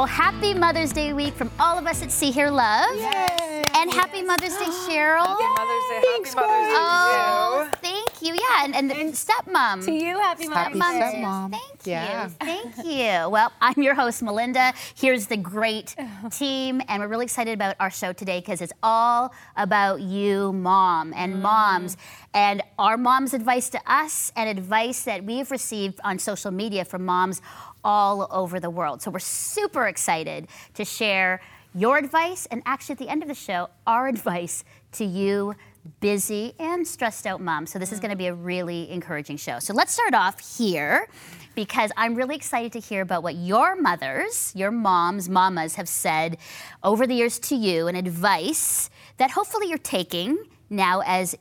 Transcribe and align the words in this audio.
Well, 0.00 0.06
happy 0.06 0.54
Mother's 0.54 0.94
Day 0.94 1.12
week 1.12 1.34
from 1.34 1.50
all 1.60 1.76
of 1.76 1.86
us 1.86 2.02
at 2.02 2.10
See 2.10 2.30
Hear 2.30 2.50
Love. 2.50 2.96
Yay. 2.96 3.66
And 3.76 3.92
happy 3.92 4.22
Mother's 4.22 4.56
Day, 4.56 4.64
Cheryl. 4.64 5.26
Mother's 5.26 5.88
Day. 5.90 6.00
Happy 6.06 6.20
Mother's 6.20 6.32
Day 6.32 6.74
Oh, 6.78 7.68
to 7.70 7.86
you. 7.86 7.92
thank 7.92 8.22
you. 8.22 8.34
Yeah, 8.34 8.64
and, 8.64 8.90
and, 8.90 9.12
stepmom. 9.12 9.84
To 9.84 9.92
you, 9.92 10.18
happy 10.18 10.46
Happy 10.46 10.78
Mother's 10.78 11.12
Day. 11.12 11.18
stepmom. 11.22 11.50
Thank 11.50 11.86
Yeah. 11.86 12.24
you. 12.24 12.30
Thank 12.40 12.76
you. 12.78 13.28
Well, 13.28 13.52
I'm 13.60 13.82
your 13.82 13.94
host, 13.94 14.22
Melinda. 14.22 14.72
Here's 14.94 15.26
the 15.26 15.36
great 15.36 15.94
team, 16.30 16.80
and 16.88 17.02
we're 17.02 17.08
really 17.08 17.26
excited 17.26 17.52
about 17.52 17.76
our 17.78 17.90
show 17.90 18.14
today 18.14 18.40
because 18.40 18.62
it's 18.62 18.72
all 18.82 19.34
about 19.54 20.00
you, 20.00 20.54
mom, 20.54 21.12
and 21.14 21.34
mm. 21.34 21.42
moms, 21.42 21.98
and 22.32 22.62
our 22.78 22.96
mom's 22.96 23.34
advice 23.34 23.68
to 23.68 23.80
us 23.86 24.32
and 24.34 24.48
advice 24.48 25.02
that 25.02 25.24
we've 25.24 25.50
received 25.50 26.00
on 26.04 26.18
social 26.18 26.50
media 26.50 26.86
from 26.86 27.04
moms 27.04 27.42
all 27.84 28.28
over 28.30 28.60
the 28.60 28.70
world. 28.70 29.02
So 29.02 29.10
we're 29.10 29.18
super 29.18 29.86
excited 29.86 30.48
to 30.74 30.84
share 30.84 31.40
your 31.74 31.98
advice 31.98 32.46
and 32.50 32.62
actually 32.66 32.94
at 32.94 32.98
the 32.98 33.08
end 33.08 33.22
of 33.22 33.28
the 33.28 33.34
show, 33.34 33.68
our 33.86 34.08
advice 34.14 34.64
to 34.92 35.04
you 35.04 35.54
busy 36.00 36.52
and 36.58 36.86
stressed 36.86 37.26
out 37.26 37.40
mom. 37.40 37.66
So 37.66 37.78
this 37.78 37.92
is 37.92 37.98
mm. 37.98 38.02
going 38.02 38.10
to 38.10 38.16
be 38.16 38.26
a 38.26 38.34
really 38.34 38.90
encouraging 38.90 39.36
show. 39.36 39.58
So 39.58 39.72
let's 39.72 39.92
start 39.92 40.14
off 40.14 40.58
here 40.58 41.08
because 41.54 41.90
I'm 41.96 42.14
really 42.14 42.36
excited 42.36 42.72
to 42.72 42.80
hear 42.80 43.02
about 43.02 43.22
what 43.22 43.34
your 43.34 43.76
mothers, 43.76 44.52
your 44.54 44.70
moms, 44.70 45.28
mamas 45.28 45.74
have 45.76 45.88
said 45.88 46.38
over 46.82 47.06
the 47.06 47.14
years 47.14 47.38
to 47.40 47.56
you 47.56 47.88
and 47.88 47.96
advice 47.96 48.90
that 49.16 49.30
hopefully 49.30 49.68
you're 49.68 49.78
taking 49.78 50.38
now 50.68 51.02
as 51.04 51.34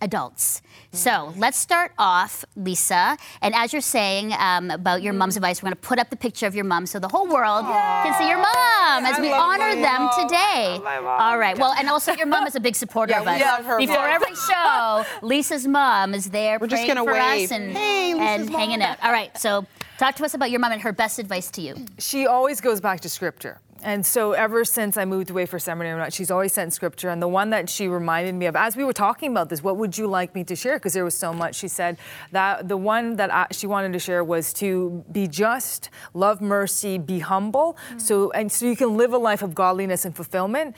adults. 0.00 0.60
So 0.92 1.32
let's 1.36 1.58
start 1.58 1.92
off, 1.98 2.44
Lisa. 2.56 3.16
And 3.42 3.54
as 3.54 3.72
you're 3.72 3.82
saying 3.82 4.32
um, 4.38 4.70
about 4.70 5.02
your 5.02 5.12
mom's 5.12 5.36
advice, 5.36 5.60
we're 5.62 5.68
going 5.68 5.76
to 5.76 5.80
put 5.88 5.98
up 5.98 6.10
the 6.10 6.16
picture 6.16 6.46
of 6.46 6.54
your 6.54 6.64
mom 6.64 6.86
so 6.86 6.98
the 6.98 7.08
whole 7.08 7.26
world 7.26 7.64
can 7.64 8.14
see 8.18 8.28
your 8.28 8.36
mom 8.38 9.04
as 9.06 9.18
I 9.18 9.20
we 9.20 9.32
honor 9.32 9.74
them 9.74 10.02
mom. 10.02 10.28
today. 10.28 10.80
All 11.18 11.38
right. 11.38 11.58
Well, 11.58 11.72
and 11.72 11.88
also 11.88 12.12
your 12.12 12.26
mom 12.26 12.46
is 12.46 12.54
a 12.54 12.60
big 12.60 12.76
supporter 12.76 13.12
Yeah, 13.12 13.22
of 13.22 13.26
us. 13.28 13.40
love 13.40 13.64
her 13.64 13.78
Before 13.78 13.96
mom. 13.96 14.10
every 14.10 14.34
show, 14.36 15.04
Lisa's 15.26 15.66
mom 15.66 16.14
is 16.14 16.30
there 16.30 16.58
We're 16.60 16.66
just 16.68 16.84
praying 16.84 16.96
gonna 16.96 17.04
for 17.10 17.12
wave. 17.18 17.46
us 17.46 17.52
and, 17.52 17.72
Hey, 17.76 18.12
and 18.16 18.50
hanging 18.50 18.82
out. 18.82 18.98
All 19.02 19.10
right. 19.12 19.36
So 19.38 19.66
talk 19.98 20.14
to 20.16 20.24
us 20.24 20.34
about 20.34 20.50
your 20.50 20.60
mom 20.60 20.72
and 20.72 20.82
her 20.82 20.92
best 20.92 21.18
advice 21.18 21.50
to 21.52 21.60
you. 21.62 21.74
she 21.98 22.26
always 22.26 22.60
goes 22.60 22.80
back 22.80 23.00
to 23.00 23.08
scripture. 23.08 23.58
And 23.84 24.04
so 24.04 24.32
ever 24.32 24.64
since 24.64 24.96
I 24.96 25.04
moved 25.04 25.28
away 25.28 25.44
for 25.44 25.58
seminary, 25.58 26.10
she's 26.10 26.30
always 26.30 26.54
sent 26.54 26.72
scripture. 26.72 27.10
And 27.10 27.20
the 27.20 27.28
one 27.28 27.50
that 27.50 27.68
she 27.68 27.86
reminded 27.86 28.34
me 28.34 28.46
of, 28.46 28.56
as 28.56 28.76
we 28.76 28.82
were 28.82 28.94
talking 28.94 29.30
about 29.30 29.50
this, 29.50 29.62
what 29.62 29.76
would 29.76 29.96
you 29.98 30.06
like 30.06 30.34
me 30.34 30.42
to 30.44 30.56
share? 30.56 30.76
Because 30.76 30.94
there 30.94 31.04
was 31.04 31.14
so 31.14 31.34
much. 31.34 31.54
She 31.54 31.68
said 31.68 31.98
that 32.32 32.66
the 32.66 32.78
one 32.78 33.16
that 33.16 33.32
I, 33.32 33.46
she 33.50 33.66
wanted 33.66 33.92
to 33.92 33.98
share 33.98 34.24
was 34.24 34.54
to 34.54 35.04
be 35.12 35.28
just, 35.28 35.90
love 36.14 36.40
mercy, 36.40 36.96
be 36.96 37.18
humble, 37.18 37.76
so 37.98 38.30
and 38.30 38.50
so 38.50 38.64
you 38.64 38.74
can 38.74 38.96
live 38.96 39.12
a 39.12 39.18
life 39.18 39.42
of 39.42 39.54
godliness 39.54 40.06
and 40.06 40.16
fulfillment. 40.16 40.74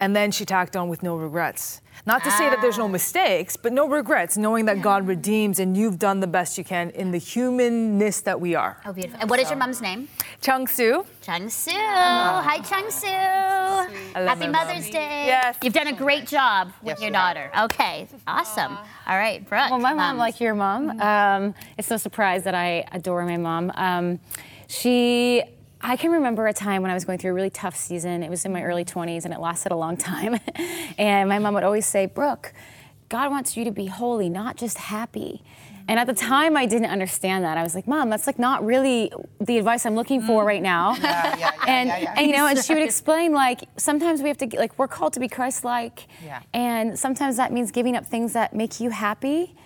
And 0.00 0.14
then 0.14 0.30
she 0.30 0.44
tacked 0.44 0.76
on 0.76 0.88
with 0.88 1.02
no 1.02 1.16
regrets. 1.16 1.80
Not 2.06 2.22
to 2.24 2.30
say 2.30 2.48
that 2.48 2.60
there's 2.62 2.78
no 2.78 2.86
mistakes, 2.88 3.56
but 3.56 3.72
no 3.72 3.88
regrets, 3.88 4.36
knowing 4.38 4.66
that 4.66 4.80
God 4.80 5.06
redeems 5.08 5.58
and 5.58 5.76
you've 5.76 5.98
done 5.98 6.20
the 6.20 6.28
best 6.28 6.56
you 6.56 6.62
can 6.62 6.90
in 6.90 7.10
the 7.10 7.18
humanness 7.18 8.20
that 8.20 8.40
we 8.40 8.54
are. 8.54 8.80
Oh, 8.86 8.92
beautiful. 8.92 9.18
And 9.20 9.28
what 9.28 9.40
is 9.40 9.50
your 9.50 9.58
mom's 9.58 9.82
name? 9.82 10.08
Chung 10.40 10.68
Su. 10.68 11.04
Chung 11.20 11.50
Su. 11.50 11.72
Hi, 11.74 12.60
Chung 12.60 12.88
Su. 12.90 13.06
Happy 13.08 14.46
Mother's 14.46 14.84
mom. 14.84 14.92
Day. 14.92 15.24
Yes. 15.26 15.56
You've 15.62 15.74
done 15.74 15.88
a 15.88 15.92
great 15.92 16.26
job 16.28 16.68
with 16.82 16.90
Yes, 16.90 17.00
your 17.00 17.10
we 17.10 17.16
have. 17.16 17.34
daughter. 17.34 17.50
Okay. 17.64 18.06
Awesome. 18.28 18.78
All 19.06 19.16
right, 19.16 19.46
Brooke. 19.48 19.70
Well, 19.70 19.80
my 19.80 19.90
mom, 19.90 20.16
moms. 20.16 20.18
like 20.20 20.40
your 20.40 20.54
mom, 20.54 21.00
um, 21.00 21.54
it's 21.76 21.90
no 21.90 21.96
surprise 21.96 22.44
that 22.44 22.54
I 22.54 22.84
adore 22.92 23.24
my 23.26 23.36
mom. 23.36 23.72
Um, 23.74 24.20
she, 24.68 25.42
I 25.80 25.96
can 25.96 26.10
remember 26.10 26.46
a 26.46 26.52
time 26.52 26.82
when 26.82 26.90
I 26.90 26.94
was 26.94 27.04
going 27.04 27.18
through 27.18 27.30
a 27.30 27.34
really 27.34 27.50
tough 27.50 27.76
season. 27.76 28.22
It 28.22 28.30
was 28.30 28.44
in 28.44 28.52
my 28.52 28.62
early 28.62 28.84
20s 28.84 29.24
and 29.24 29.32
it 29.32 29.40
lasted 29.40 29.72
a 29.72 29.76
long 29.76 29.96
time. 29.96 30.38
and 30.98 31.28
my 31.28 31.38
mom 31.38 31.54
would 31.54 31.64
always 31.64 31.86
say, 31.86 32.06
Brooke, 32.06 32.52
God 33.08 33.30
wants 33.30 33.56
you 33.56 33.64
to 33.64 33.70
be 33.70 33.86
holy, 33.86 34.28
not 34.28 34.56
just 34.56 34.78
happy. 34.78 35.42
And 35.86 35.98
at 35.98 36.06
the 36.06 36.12
time, 36.14 36.54
I 36.54 36.66
didn't 36.66 36.90
understand 36.90 37.44
that. 37.44 37.56
I 37.56 37.62
was 37.62 37.74
like, 37.74 37.88
Mom, 37.88 38.10
that's 38.10 38.26
like 38.26 38.38
not 38.38 38.62
really 38.62 39.10
the 39.40 39.56
advice 39.56 39.86
I'm 39.86 39.94
looking 39.94 40.20
for 40.20 40.44
right 40.44 40.60
now. 40.60 40.94
Mm. 40.94 41.02
yeah, 41.02 41.36
yeah, 41.38 41.50
and, 41.66 41.88
yeah, 41.88 41.98
yeah. 41.98 42.14
and 42.18 42.26
you 42.26 42.36
know, 42.36 42.46
and 42.46 42.58
she 42.58 42.74
would 42.74 42.82
explain 42.92 43.32
like 43.32 43.60
sometimes 43.78 44.20
we 44.20 44.28
have 44.28 44.36
to 44.38 44.46
like 44.58 44.78
we're 44.78 44.88
called 44.88 45.14
to 45.14 45.20
be 45.20 45.28
Christ-like, 45.28 46.06
Yeah. 46.22 46.42
and 46.52 46.98
sometimes 46.98 47.38
that 47.38 47.52
means 47.54 47.70
giving 47.70 47.96
up 47.96 48.04
things 48.04 48.34
that 48.34 48.52
make 48.54 48.80
you 48.80 48.90
happy 48.90 49.56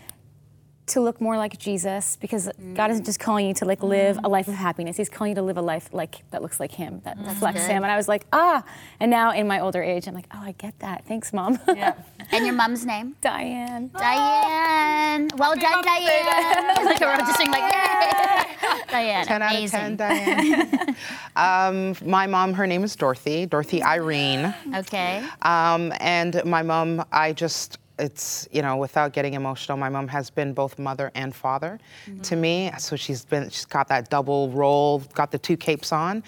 to 0.93 1.01
look 1.01 1.21
more 1.21 1.37
like 1.37 1.59
Jesus 1.59 2.17
because 2.17 2.51
God 2.75 2.91
isn't 2.91 3.05
just 3.05 3.19
calling 3.19 3.47
you 3.47 3.55
to 3.55 3.65
like 3.65 3.83
live 3.83 4.19
a 4.23 4.29
life 4.29 4.49
of 4.49 4.55
happiness. 4.55 4.97
He's 4.97 5.09
calling 5.09 5.31
you 5.31 5.35
to 5.37 5.43
live 5.43 5.57
a 5.57 5.63
life 5.63 5.89
like 5.93 6.23
that 6.31 6.43
looks 6.43 6.61
like 6.61 6.73
him, 6.73 7.01
that 7.05 7.17
reflects 7.19 7.63
good. 7.63 7.73
him. 7.73 7.83
And 7.83 7.91
I 7.91 7.97
was 7.97 8.09
like, 8.09 8.27
ah. 8.33 8.63
And 9.01 9.11
now 9.11 9.33
in 9.33 9.47
my 9.47 9.61
older 9.61 9.83
age, 9.83 10.07
I'm 10.07 10.15
like, 10.15 10.27
oh, 10.35 10.41
I 10.41 10.53
get 10.53 10.79
that. 10.81 11.05
Thanks, 11.07 11.33
mom. 11.33 11.59
Yeah. 11.67 11.95
And 12.31 12.45
your 12.45 12.55
mom's 12.55 12.85
name? 12.85 13.17
Diane. 13.21 13.91
Diane. 13.97 15.29
Well 15.37 15.55
done, 15.55 15.73
Mother's 15.73 15.85
Day, 15.85 16.23
Diane. 16.25 16.85
like 16.85 17.01
we're 17.01 17.17
just 17.17 17.37
singing 17.37 17.53
like, 17.53 17.75
yay. 17.75 18.81
Diane. 18.91 19.27
10 19.27 19.43
out 19.43 19.57
of 19.57 19.71
10, 19.71 19.97
Diane. 19.97 20.97
um, 21.37 21.97
my 22.05 22.27
mom, 22.27 22.53
her 22.53 22.67
name 22.67 22.85
is 22.85 22.95
Dorothy, 22.95 23.47
Dorothy 23.47 23.83
Irene. 23.83 24.55
Okay. 24.77 25.27
Um, 25.43 25.93
and 26.01 26.43
my 26.45 26.63
mom, 26.63 27.05
I 27.11 27.33
just, 27.33 27.79
it's, 28.03 28.49
you 28.51 28.63
know, 28.63 28.77
without 28.77 29.13
getting 29.13 29.35
emotional, 29.35 29.79
my 29.79 29.89
mom 29.89 30.09
has 30.09 30.29
been 30.29 30.53
both 30.53 30.79
mother 30.79 31.11
and 31.15 31.35
father 31.35 31.79
to 32.25 32.37
me. 32.37 32.71
So 32.79 32.97
she's 32.97 33.25
been, 33.25 33.49
she's 33.49 33.65
got 33.65 33.89
that 33.89 34.11
double 34.11 34.51
role, 34.51 34.99
got 35.15 35.31
the 35.31 35.39
two 35.39 35.57
capes 35.57 35.93
on. 35.93 36.23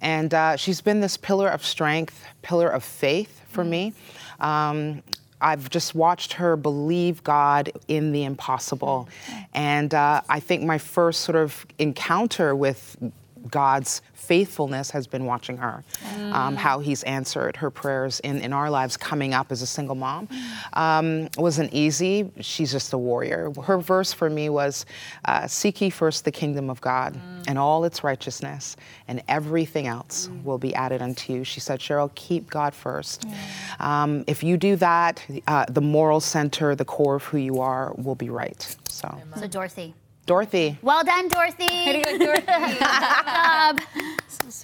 And 0.00 0.32
uh, 0.32 0.56
she's 0.56 0.80
been 0.80 1.00
this 1.00 1.16
pillar 1.16 1.48
of 1.48 1.64
strength, 1.64 2.24
pillar 2.42 2.68
of 2.68 2.84
faith 2.84 3.42
for 3.48 3.64
me. 3.64 3.92
Um, 4.40 5.02
I've 5.40 5.68
just 5.68 5.94
watched 5.94 6.32
her 6.34 6.56
believe 6.56 7.22
God 7.22 7.70
in 7.88 8.12
the 8.12 8.24
impossible. 8.24 9.08
And 9.52 9.92
uh, 9.92 10.22
I 10.28 10.40
think 10.40 10.62
my 10.62 10.78
first 10.78 11.22
sort 11.22 11.36
of 11.36 11.66
encounter 11.78 12.54
with 12.54 12.96
God's 13.50 14.02
faithfulness 14.12 14.90
has 14.90 15.06
been 15.06 15.24
watching 15.24 15.56
her, 15.58 15.84
um, 16.32 16.56
how 16.56 16.80
He's 16.80 17.02
answered 17.04 17.56
her 17.56 17.70
prayers 17.70 18.20
in, 18.20 18.40
in 18.40 18.52
our 18.52 18.70
lives 18.70 18.96
coming 18.96 19.34
up 19.34 19.52
as 19.52 19.62
a 19.62 19.66
single 19.66 19.94
mom. 19.94 20.28
Um, 20.72 21.28
wasn't 21.36 21.72
easy. 21.72 22.30
She's 22.40 22.72
just 22.72 22.92
a 22.92 22.98
warrior. 22.98 23.52
Her 23.64 23.78
verse 23.78 24.12
for 24.12 24.28
me 24.28 24.48
was 24.48 24.84
uh, 25.24 25.46
Seek 25.46 25.80
ye 25.80 25.90
first 25.90 26.24
the 26.24 26.32
kingdom 26.32 26.68
of 26.70 26.80
God 26.80 27.20
and 27.46 27.58
all 27.58 27.84
its 27.84 28.02
righteousness, 28.02 28.76
and 29.06 29.22
everything 29.28 29.86
else 29.86 30.28
will 30.44 30.58
be 30.58 30.74
added 30.74 31.00
unto 31.02 31.32
you. 31.32 31.44
She 31.44 31.60
said, 31.60 31.78
Cheryl, 31.80 32.12
keep 32.14 32.50
God 32.50 32.74
first. 32.74 33.26
Um, 33.78 34.24
if 34.26 34.42
you 34.42 34.56
do 34.56 34.76
that, 34.76 35.24
uh, 35.46 35.66
the 35.68 35.80
moral 35.80 36.20
center, 36.20 36.74
the 36.74 36.84
core 36.84 37.16
of 37.16 37.24
who 37.24 37.38
you 37.38 37.60
are, 37.60 37.94
will 37.96 38.14
be 38.16 38.30
right. 38.30 38.76
So, 38.88 39.14
So 39.36 39.46
Dorothy. 39.46 39.94
Dorothy. 40.26 40.76
Well 40.82 41.04
done, 41.04 41.28
Dorothy. 41.36 42.02
Good 42.02 42.44
job. 42.46 43.80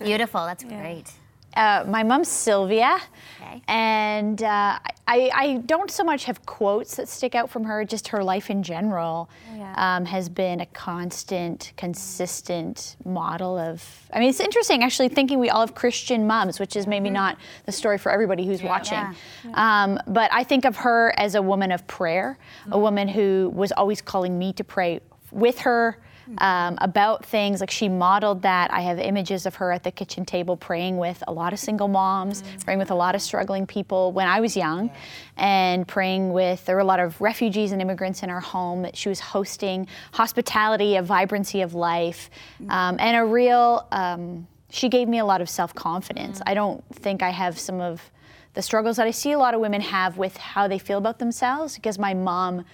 Beautiful. 0.01 0.45
That's 0.47 0.65
great. 0.65 1.11
Uh, 1.55 1.85
my 1.87 2.03
mom's 2.03 2.29
Sylvia, 2.29 2.99
Okay. 3.43 3.61
and 3.69 4.43
uh, 4.43 4.79
I, 5.07 5.31
I 5.35 5.63
don't 5.67 5.91
so 5.91 6.03
much 6.03 6.25
have 6.25 6.47
quotes 6.47 6.97
that 6.97 7.09
stick 7.09 7.35
out 7.35 7.51
from 7.51 7.65
her. 7.65 7.85
Just 7.85 8.09
her 8.09 8.25
life 8.25 8.49
in 8.49 8.63
general 8.63 9.29
um, 9.77 10.07
has 10.07 10.31
been 10.31 10.61
a 10.63 10.67
constant, 10.67 11.73
consistent 11.77 12.97
model 13.05 13.59
of. 13.59 13.85
I 14.15 14.19
mean, 14.21 14.31
it's 14.31 14.41
interesting 14.41 14.83
actually 14.83 15.11
thinking 15.11 15.39
we 15.39 15.51
all 15.51 15.61
have 15.61 15.75
Christian 15.75 16.27
moms, 16.27 16.59
which 16.59 16.75
is 16.75 16.87
maybe 16.87 17.11
not 17.11 17.37
the 17.67 17.73
story 17.73 17.99
for 17.99 18.11
everybody 18.11 18.47
who's 18.47 18.63
watching. 18.63 19.05
Um, 19.53 19.99
but 20.07 20.33
I 20.33 20.45
think 20.45 20.65
of 20.65 20.77
her 20.77 21.13
as 21.19 21.35
a 21.35 21.43
woman 21.43 21.71
of 21.71 21.87
prayer, 21.87 22.39
a 22.71 22.79
woman 22.79 23.09
who 23.09 23.53
was 23.55 23.73
always 23.73 24.01
calling 24.01 24.39
me 24.39 24.55
to 24.55 24.65
pray 24.65 25.01
with 25.33 25.61
her 25.61 25.99
um, 26.39 26.79
about 26.81 27.25
things. 27.25 27.61
Like 27.61 27.71
she 27.71 27.89
modeled 27.89 28.43
that. 28.43 28.73
I 28.73 28.81
have 28.83 28.99
images 28.99 29.47
of 29.47 29.57
her 29.57 29.73
at 29.73 29.83
the 29.83 29.91
kitchen 29.91 30.25
table 30.25 30.57
praying 30.57 30.97
with 30.97 31.23
a 31.27 31.33
lot 31.33 31.53
of 31.53 31.59
single 31.59 31.89
moms, 31.89 32.43
praying 32.65 32.79
with 32.79 32.91
a 32.91 32.95
lot 32.95 33.15
of 33.15 33.23
struggling 33.23 33.67
people 33.67 34.13
when 34.13 34.27
I 34.27 34.41
was 34.41 34.57
young, 34.57 34.91
and 35.37 35.87
praying 35.87 36.33
with, 36.33 36.65
there 36.65 36.77
were 36.77 36.81
a 36.81 36.85
lot 36.87 37.01
of 37.01 37.21
refugees 37.21 37.73
and 37.73 37.83
immigrants 37.83 38.23
in 38.23 38.31
our 38.31 38.41
home. 38.41 38.83
That 38.83 38.97
she 38.97 39.09
was 39.09 39.21
hosting 39.21 39.87
hospitality, 40.13 40.97
a 40.97 41.03
vibrancy 41.03 41.63
of 41.63 41.75
life, 41.75 42.31
um, 42.69 42.97
and 42.99 43.17
a 43.17 43.25
real, 43.25 43.87
um, 43.93 44.47
she 44.71 44.89
gave 44.89 45.09
me 45.09 45.19
a 45.19 45.25
lot 45.25 45.41
of 45.41 45.51
self 45.51 45.75
confidence. 45.75 46.41
I 46.47 46.55
don't 46.55 46.85
think 46.95 47.23
I 47.23 47.31
have 47.31 47.59
some 47.59 47.81
of 47.81 48.11
the 48.55 48.63
struggles 48.63 48.99
that 48.99 49.07
I 49.07 49.11
see 49.13 49.33
a 49.33 49.39
lot 49.39 49.55
of 49.55 49.61
women 49.61 49.81
have 49.81 50.19
with 50.19 50.37
how 50.37 50.69
they 50.69 50.79
feel 50.79 50.99
about 50.99 51.19
themselves 51.19 51.75
because 51.77 51.99
my 51.99 52.13
mom 52.13 52.67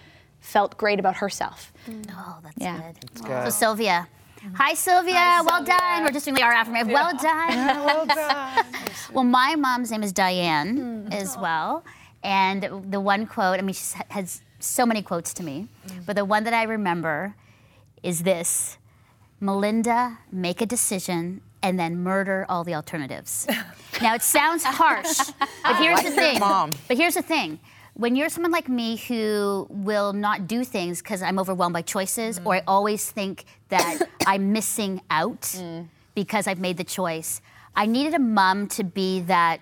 felt 0.49 0.79
great 0.79 0.99
about 0.99 1.17
herself. 1.17 1.73
Mm. 1.87 2.07
Oh, 2.11 2.39
that's 2.43 2.57
Yeah. 2.57 2.79
good. 2.79 3.23
good. 3.23 3.45
So 3.45 3.51
Sylvia. 3.51 4.09
Hi, 4.55 4.73
Sylvia. 4.75 5.43
well 5.45 5.63
done. 5.63 6.05
We're 6.05 6.11
just 6.11 6.25
doing 6.25 6.43
our 6.43 6.53
affirmation. 6.53 6.93
Well 6.93 7.15
done. 7.17 7.49
well 7.87 8.07
done. 8.07 8.65
Well, 9.13 9.25
my 9.25 9.57
mom's 9.57 9.91
name 9.91 10.03
is 10.03 10.13
Diane 10.13 10.77
hmm. 10.77 11.13
as 11.13 11.37
well. 11.39 11.83
And 12.23 12.69
the 12.91 13.01
one 13.01 13.27
quote, 13.27 13.59
I 13.59 13.63
mean, 13.63 13.75
she 13.75 13.97
has 14.11 14.43
so 14.59 14.85
many 14.85 15.03
quotes 15.03 15.33
to 15.35 15.43
me, 15.43 15.69
mm. 15.87 16.05
but 16.05 16.15
the 16.17 16.25
one 16.25 16.45
that 16.45 16.53
I 16.53 16.65
remember 16.65 17.35
is 18.03 18.25
this 18.25 18.77
Melinda, 19.41 20.19
make 20.33 20.61
a 20.61 20.67
decision 20.67 21.41
and 21.63 21.79
then 21.79 22.03
murder 22.03 22.45
all 22.49 22.65
the 22.65 22.75
alternatives. 22.75 23.47
now 24.03 24.15
it 24.15 24.23
sounds 24.23 24.65
harsh, 24.65 25.19
but 25.63 25.77
here's 25.77 26.03
the 26.03 26.11
thing. 26.11 26.41
mom. 26.41 26.73
But 26.89 26.97
here's 26.97 27.15
the 27.15 27.23
thing. 27.23 27.61
When 27.99 28.15
you're 28.15 28.29
someone 28.29 28.53
like 28.53 28.69
me 28.69 28.97
who 28.97 29.67
will 29.69 30.13
not 30.13 30.47
do 30.47 30.63
things 30.63 31.03
because 31.03 31.21
I'm 31.21 31.37
overwhelmed 31.37 31.73
by 31.73 31.83
choices, 31.83 32.41
or 32.45 32.55
I 32.55 32.61
mm. 32.61 32.65
always 32.69 33.11
think 33.11 33.45
that 33.71 34.01
I'm 34.27 34.53
missing 34.53 35.01
out 35.11 35.41
mm. 35.41 35.89
because 36.15 36.47
I've 36.47 36.61
made 36.61 36.77
the 36.77 36.85
choice, 36.85 37.41
I 37.75 37.87
needed 37.87 38.15
a 38.15 38.21
mom 38.21 38.69
to 38.69 38.85
be 38.85 39.23
that 39.23 39.61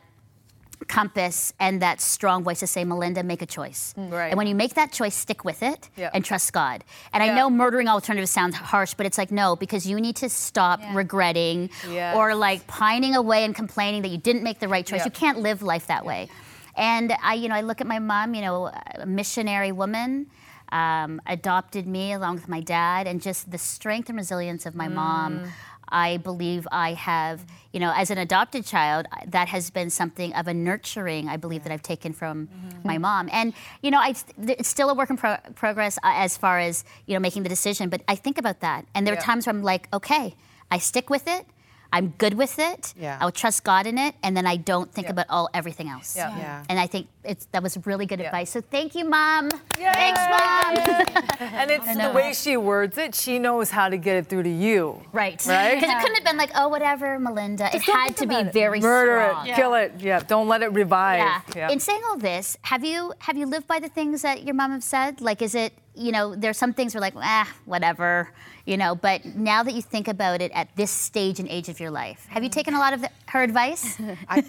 compass 0.86 1.54
and 1.58 1.80
that 1.80 2.02
strong 2.02 2.44
voice 2.44 2.60
to 2.60 2.66
say, 2.66 2.84
Melinda, 2.84 3.22
make 3.22 3.40
a 3.40 3.46
choice. 3.46 3.94
Mm, 3.96 4.12
right. 4.12 4.28
And 4.28 4.36
when 4.36 4.46
you 4.46 4.54
make 4.54 4.74
that 4.74 4.92
choice, 4.92 5.14
stick 5.14 5.42
with 5.42 5.62
it 5.62 5.88
Yeah. 5.96 6.10
and 6.12 6.22
trust 6.22 6.52
God. 6.52 6.84
And 7.14 7.22
I 7.22 7.34
know 7.34 7.48
murdering 7.48 7.88
alternatives 7.88 8.30
sounds 8.30 8.54
harsh, 8.54 8.92
but 8.92 9.06
it's 9.06 9.16
like, 9.16 9.30
no, 9.30 9.56
because 9.56 9.86
you 9.86 9.98
need 9.98 10.16
to 10.16 10.28
stop 10.28 10.80
regretting 10.92 11.70
Yes. 11.90 12.14
or 12.14 12.34
like 12.34 12.66
pining 12.66 13.14
away 13.16 13.44
and 13.44 13.54
complaining 13.54 14.02
that 14.02 14.08
you 14.08 14.18
didn't 14.18 14.42
make 14.42 14.58
the 14.58 14.68
right 14.68 14.84
choice. 14.84 15.00
Yeah. 15.00 15.06
You 15.06 15.10
can't 15.12 15.38
live 15.38 15.62
life 15.62 15.86
that 15.86 16.04
way. 16.04 16.28
And 16.76 17.12
I, 17.22 17.34
you 17.34 17.48
know, 17.48 17.54
I 17.54 17.62
look 17.62 17.80
at 17.80 17.86
my 17.86 17.98
mom, 17.98 18.34
you 18.34 18.42
know, 18.42 18.70
a 18.94 19.06
missionary 19.06 19.72
woman, 19.72 20.26
um, 20.72 21.20
adopted 21.26 21.86
me 21.86 22.12
along 22.12 22.34
with 22.36 22.48
my 22.48 22.60
dad, 22.60 23.06
and 23.06 23.20
just 23.22 23.50
the 23.50 23.58
strength 23.58 24.08
and 24.08 24.18
resilience 24.18 24.66
of 24.66 24.74
my 24.74 24.88
mom. 24.88 25.40
I 25.88 26.16
believe 26.16 26.66
I 26.72 26.94
have, 26.94 27.46
you 27.72 27.78
know, 27.78 27.92
as 27.94 28.10
an 28.10 28.18
adopted 28.18 28.66
child, 28.66 29.06
that 29.28 29.46
has 29.48 29.70
been 29.70 29.88
something 29.88 30.34
of 30.34 30.48
a 30.48 30.54
nurturing, 30.54 31.28
I 31.28 31.36
believe, 31.36 31.62
that 31.62 31.70
I've 31.72 31.82
taken 31.82 32.12
from 32.12 32.48
my 32.82 32.98
mom. 32.98 33.28
And, 33.32 33.54
you 33.82 33.92
know, 33.92 34.00
I, 34.00 34.14
it's 34.36 34.68
still 34.68 34.90
a 34.90 34.94
work 34.94 35.10
in 35.10 35.16
pro- 35.16 35.36
progress 35.54 35.96
uh, 35.98 36.12
as 36.14 36.36
far 36.36 36.58
as, 36.58 36.84
you 37.06 37.14
know, 37.14 37.20
making 37.20 37.44
the 37.44 37.48
decision, 37.48 37.88
but 37.88 38.02
I 38.08 38.16
think 38.16 38.36
about 38.36 38.58
that. 38.60 38.84
And 38.94 39.06
there 39.06 39.14
Yeah. 39.14 39.20
are 39.20 39.22
times 39.22 39.46
where 39.46 39.54
I'm 39.54 39.62
like, 39.62 39.88
okay, 39.94 40.34
I 40.72 40.78
stick 40.78 41.08
with 41.08 41.28
it. 41.28 41.46
I'm 41.92 42.08
good 42.18 42.34
with 42.34 42.58
it. 42.58 42.94
Yeah. 42.98 43.18
I'll 43.20 43.32
trust 43.32 43.64
God 43.64 43.86
in 43.86 43.98
it, 43.98 44.14
and 44.22 44.36
then 44.36 44.46
I 44.46 44.56
don't 44.56 44.92
think 44.92 45.06
Yeah. 45.06 45.12
about 45.12 45.26
all 45.30 45.48
everything 45.54 45.88
else. 45.88 46.16
Yeah. 46.16 46.36
Yeah. 46.36 46.64
And 46.68 46.78
I 46.78 46.86
think 46.86 47.08
it's 47.26 47.46
that 47.52 47.62
was 47.62 47.76
really 47.86 48.06
good 48.06 48.20
Yeah. 48.20 48.26
advice. 48.26 48.50
So 48.50 48.60
thank 48.60 48.94
you, 48.94 49.04
Mom. 49.04 49.50
Yay! 49.78 49.92
Thanks, 49.92 50.20
Mom. 50.30 51.26
And 51.56 51.70
it's 51.70 51.86
the 51.96 52.10
way 52.10 52.32
she 52.32 52.56
words 52.56 52.98
it. 52.98 53.14
She 53.14 53.38
knows 53.38 53.70
how 53.70 53.88
to 53.88 53.96
get 53.96 54.16
it 54.16 54.26
through 54.26 54.44
to 54.44 54.50
you. 54.50 55.02
Right. 55.12 55.40
Right? 55.46 55.74
Because 55.80 55.90
it 55.90 56.00
couldn't 56.00 56.16
have 56.16 56.24
been 56.24 56.36
like, 56.36 56.50
oh, 56.54 56.68
whatever, 56.68 57.18
Melinda. 57.18 57.74
it 57.74 57.82
had 57.82 58.16
to 58.16 58.26
be 58.26 58.34
about 58.34 58.46
it. 58.48 58.52
very 58.52 58.80
Murder 58.80 59.28
strong. 59.30 59.46
it, 59.48 59.54
kill 59.54 59.74
it. 59.74 59.92
Yeah, 59.98 60.20
don't 60.20 60.48
let 60.48 60.62
it 60.62 60.72
revive. 60.72 61.18
Yeah. 61.18 61.40
Yeah. 61.54 61.70
In 61.70 61.80
saying 61.80 62.02
all 62.08 62.16
this, 62.18 62.56
have 62.62 62.84
you 62.84 63.12
have 63.18 63.36
you 63.36 63.46
lived 63.46 63.66
by 63.66 63.78
the 63.80 63.88
things 63.88 64.22
that 64.22 64.44
your 64.44 64.54
mom 64.54 64.70
have 64.72 64.84
said? 64.84 65.20
Like, 65.20 65.42
is 65.42 65.54
it 65.54 65.72
you 65.96 66.12
know, 66.12 66.34
there's 66.34 66.58
some 66.58 66.72
things 66.74 66.94
where 66.94 67.00
like, 67.00 67.14
ah, 67.16 67.50
whatever, 67.64 68.28
you 68.66 68.76
know. 68.76 68.94
But 68.94 69.24
now 69.24 69.62
that 69.62 69.72
you 69.72 69.80
think 69.82 70.08
about 70.08 70.42
it 70.42 70.52
at 70.52 70.68
this 70.76 70.90
stage 70.90 71.40
and 71.40 71.48
age 71.48 71.68
of 71.70 71.80
your 71.80 71.90
life, 71.90 72.26
have 72.28 72.42
you 72.44 72.50
taken 72.50 72.74
a 72.74 72.78
lot 72.78 72.92
of 72.92 73.00
the, 73.00 73.10
her 73.28 73.42
advice? 73.42 73.96
I, 74.28 74.42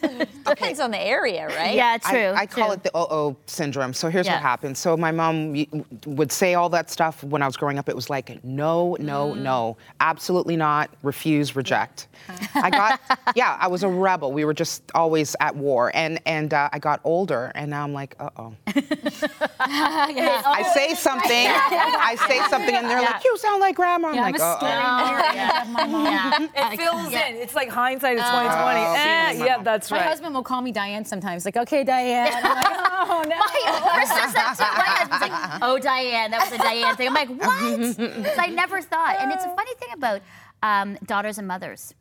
Depends 0.45 0.79
on 0.81 0.91
the 0.91 0.99
area, 0.99 1.47
right? 1.47 1.73
yeah, 1.75 1.97
true. 1.97 2.33
I, 2.35 2.41
I 2.41 2.45
call 2.45 2.66
true. 2.67 2.73
it 2.75 2.83
the 2.83 2.95
uh 2.95 3.07
oh 3.09 3.35
syndrome. 3.47 3.93
So 3.93 4.09
here's 4.09 4.25
Yeah. 4.25 4.33
what 4.33 4.41
happened. 4.41 4.77
So 4.77 4.95
my 4.95 5.11
mom 5.11 5.65
would 6.05 6.31
say 6.31 6.53
all 6.53 6.69
that 6.69 6.89
stuff 6.91 7.23
when 7.23 7.41
I 7.41 7.45
was 7.47 7.57
growing 7.57 7.77
up. 7.79 7.89
It 7.89 7.95
was 7.95 8.09
like 8.09 8.43
no, 8.43 8.95
no, 8.99 9.33
Mm. 9.33 9.41
no, 9.41 9.77
absolutely 9.99 10.55
not, 10.55 10.89
refuse, 11.03 11.55
reject. 11.55 12.07
I 12.55 12.69
got 12.69 12.99
yeah, 13.35 13.57
I 13.59 13.67
was 13.67 13.83
a 13.83 13.89
rebel. 13.89 14.31
We 14.31 14.45
were 14.45 14.53
just 14.53 14.83
always 14.95 15.35
at 15.39 15.55
war, 15.55 15.91
and 15.93 16.19
and 16.25 16.53
uh, 16.53 16.69
I 16.71 16.79
got 16.79 16.99
older, 17.03 17.51
and 17.55 17.69
now 17.71 17.83
I'm 17.83 17.93
like, 17.93 18.15
uh 18.19 18.29
oh. 18.37 18.53
I 19.59 20.71
say 20.73 20.93
something, 20.93 21.47
I 21.47 22.15
say 22.27 22.39
something, 22.49 22.75
and 22.75 22.87
they're 22.89 23.01
like, 23.01 23.23
you 23.23 23.37
sound 23.37 23.61
like 23.61 23.75
grandma. 23.75 24.09
I'm 24.09 24.15
Yeah, 24.15 24.23
I'm 24.23 24.31
like, 24.33 24.41
a 24.41 24.45
uh 24.45 24.57
scary 24.57 24.83
oh. 24.83 25.33
Yeah, 25.35 26.47
yeah. 26.55 26.73
It 26.73 26.77
fills 26.77 27.07
in. 27.13 27.35
It's 27.37 27.55
like 27.55 27.69
hindsight 27.69 28.17
is 28.17 28.23
2020. 28.23 28.79
eh, 28.79 29.45
yeah, 29.45 29.61
that's 29.63 29.91
right. 29.91 29.99
My 30.01 30.07
husband 30.07 30.33
will 30.35 30.43
call 30.43 30.61
me 30.61 30.71
Diane 30.71 31.05
sometimes. 31.05 31.45
Like, 31.45 31.57
okay, 31.57 31.83
Diane. 31.83 32.31
Oh 33.09 33.23
no. 33.23 33.35
That 33.35 34.55
too. 34.57 34.63
My 34.77 34.85
husband's 34.85 35.21
like, 35.21 35.59
oh, 35.61 35.79
Diane, 35.79 36.31
that 36.31 36.49
was 36.49 36.59
a 36.59 36.61
Diane 36.61 36.95
thing. 36.95 37.07
I'm 37.07 37.13
like, 37.13 37.29
what? 37.29 38.39
I 38.39 38.47
never 38.47 38.81
thought. 38.81 39.17
And 39.19 39.31
it's 39.31 39.45
a 39.45 39.55
funny 39.55 39.73
thing 39.75 39.89
about 39.93 40.21
um, 40.63 40.97
daughters 41.05 41.37
and 41.37 41.47
mothers. 41.47 41.93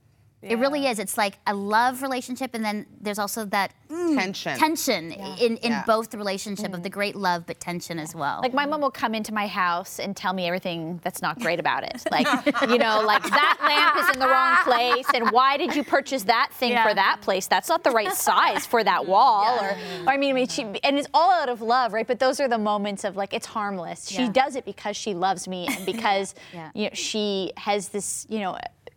It 0.43 0.59
really 0.59 0.87
is. 0.87 0.99
It's 0.99 1.17
like 1.19 1.39
a 1.47 1.55
love 1.55 2.03
relationship, 2.03 2.55
and 2.55 2.65
then 2.65 2.87
there's 3.01 3.19
also 3.19 3.47
that 3.47 3.73
mm, 3.91 4.15
Tension. 4.17 4.57
tension 4.57 5.11
in, 5.13 5.57
in 5.57 5.73
Yeah. 5.73 5.83
both 5.87 6.11
the 6.11 6.19
relationship 6.19 6.73
of 6.73 6.83
the 6.85 6.91
great 6.91 7.17
love, 7.17 7.47
but 7.47 7.59
tension 7.59 7.99
as 7.99 8.15
well. 8.15 8.41
Like 8.43 8.55
my 8.55 8.65
mom 8.67 8.81
will 8.83 8.91
come 8.93 9.15
into 9.15 9.35
my 9.35 9.47
house 9.49 9.99
and 9.99 10.17
tell 10.17 10.33
me 10.33 10.47
everything 10.47 11.01
that's 11.03 11.21
not 11.23 11.41
great 11.41 11.59
about 11.59 11.83
it. 11.85 12.03
Like, 12.13 12.29
you 12.71 12.79
know, 12.79 13.03
like 13.05 13.23
that 13.25 13.59
lamp 13.61 13.97
is 14.09 14.15
in 14.15 14.21
the 14.21 14.29
wrong 14.29 14.57
place, 14.63 15.07
and 15.15 15.31
why 15.33 15.57
did 15.57 15.75
you 15.75 15.83
purchase 15.83 16.23
that 16.25 16.51
thing 16.53 16.71
Yeah. 16.73 16.87
for 16.87 16.95
that 16.95 17.19
place? 17.23 17.47
That's 17.49 17.69
not 17.69 17.83
the 17.83 17.91
right 17.91 18.13
size 18.13 18.67
for 18.67 18.85
that 18.85 19.07
wall. 19.13 19.59
Or, 19.59 19.71
or 19.71 20.09
I 20.09 20.17
mean, 20.17 20.31
I 20.31 20.33
mean, 20.35 20.49
she, 20.49 20.63
and 20.63 20.99
it's 20.99 21.09
all 21.13 21.33
out 21.33 21.49
of 21.49 21.61
love, 21.61 21.93
right? 21.93 22.07
But 22.07 22.21
those 22.21 22.39
are 22.41 22.47
the 22.49 22.59
moments 22.59 23.05
of 23.05 23.17
like 23.17 23.33
it's 23.35 23.47
harmless. 23.47 24.09
She 24.09 24.23
Yeah. 24.23 24.33
does 24.33 24.55
it 24.55 24.65
because 24.65 24.97
she 24.97 25.13
loves 25.15 25.49
me 25.49 25.67
and 25.67 25.85
because 25.93 26.35
Yeah. 26.53 26.71
you 26.75 26.85
know 26.85 26.91
she 26.95 27.53
has 27.57 27.89
this, 27.89 28.27
you 28.29 28.39
know. 28.41 28.57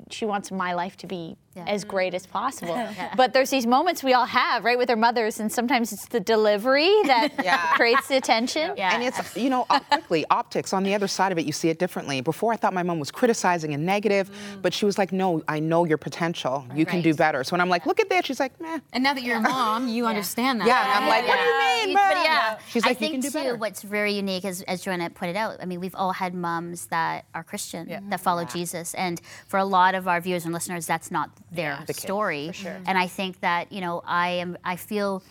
She 0.09 0.25
wants 0.25 0.51
my 0.51 0.73
life 0.73 0.97
to 0.97 1.07
be 1.07 1.37
Yeah. 1.59 1.73
as 1.75 1.83
great 1.83 2.13
as 2.13 2.25
possible. 2.25 2.77
But 3.15 3.33
there's 3.33 3.49
these 3.49 3.65
moments 3.67 4.03
we 4.03 4.13
all 4.13 4.25
have, 4.25 4.63
right, 4.63 4.77
with 4.77 4.89
our 4.89 4.95
mothers, 4.95 5.39
and 5.39 5.51
sometimes 5.51 5.91
it's 5.93 6.07
the 6.07 6.19
delivery 6.19 6.93
that 7.05 7.29
Yeah. 7.43 7.57
creates 7.75 8.07
the 8.07 8.21
tension. 8.21 8.71
Yeah. 8.77 8.93
And 8.93 9.03
it's, 9.03 9.35
you 9.35 9.49
know, 9.49 9.63
quickly, 9.91 10.25
optics, 10.29 10.73
on 10.73 10.83
the 10.83 10.93
other 10.95 11.07
side 11.07 11.31
of 11.31 11.37
it, 11.37 11.45
you 11.45 11.51
see 11.51 11.69
it 11.69 11.79
differently. 11.79 12.21
Before, 12.21 12.53
I 12.53 12.57
thought 12.57 12.73
my 12.73 12.83
mom 12.83 12.99
was 12.99 13.11
criticizing 13.11 13.73
and 13.73 13.85
negative, 13.85 14.29
mm. 14.29 14.61
but 14.61 14.73
she 14.73 14.85
was 14.85 14.97
like, 14.97 15.11
no, 15.11 15.43
I 15.47 15.59
know 15.59 15.85
your 15.85 15.97
potential. 15.97 16.65
You 16.75 16.85
can 16.85 17.01
do 17.01 17.13
better. 17.13 17.43
So 17.43 17.51
when 17.53 17.61
I'm 17.61 17.69
like, 17.69 17.85
look 17.85 17.99
at 17.99 18.09
this, 18.09 18.25
she's 18.25 18.39
like, 18.39 18.59
meh. 18.61 18.79
And 18.93 19.03
now 19.03 19.13
that 19.13 19.23
you're 19.23 19.37
a 19.37 19.41
mom, 19.55 19.87
you 19.87 20.05
understand 20.05 20.61
that. 20.61 20.67
Yeah, 20.67 20.85
and 20.95 21.03
I'm 21.03 21.09
like, 21.09 21.27
what 21.27 21.37
do 21.37 21.43
you 21.45 21.87
mean, 21.87 21.95
But 21.95 22.17
yeah, 22.23 22.59
She's 22.69 22.83
I 22.85 22.93
think 22.93 23.01
you 23.01 23.09
can 23.17 23.21
do 23.21 23.29
too. 23.29 23.33
better. 23.33 23.55
What's 23.55 23.81
very 23.81 24.13
unique, 24.13 24.45
as, 24.45 24.61
as 24.63 24.81
Joanna 24.83 25.09
pointed 25.09 25.35
out, 25.35 25.57
I 25.61 25.65
mean, 25.65 25.79
we've 25.79 25.95
all 25.95 26.13
had 26.13 26.33
moms 26.33 26.87
that 26.87 27.25
are 27.33 27.43
Christian, 27.43 28.09
that 28.09 28.19
follow 28.21 28.45
Jesus, 28.45 28.93
and 28.95 29.19
for 29.47 29.57
a 29.57 29.65
lot 29.65 29.95
of 29.95 30.07
our 30.07 30.19
viewers 30.21 30.45
and 30.45 30.53
listeners, 30.53 30.85
that's 30.85 31.11
not 31.11 31.29
their 31.51 31.83
The 31.87 31.93
story. 31.93 32.51
And 32.85 32.97
I 32.97 33.07
think 33.07 33.39
that 33.41 33.71
you 33.71 33.81
know, 33.81 34.01
I 34.05 34.29
am, 34.29 34.57
I 34.63 34.75
feel 34.75 35.23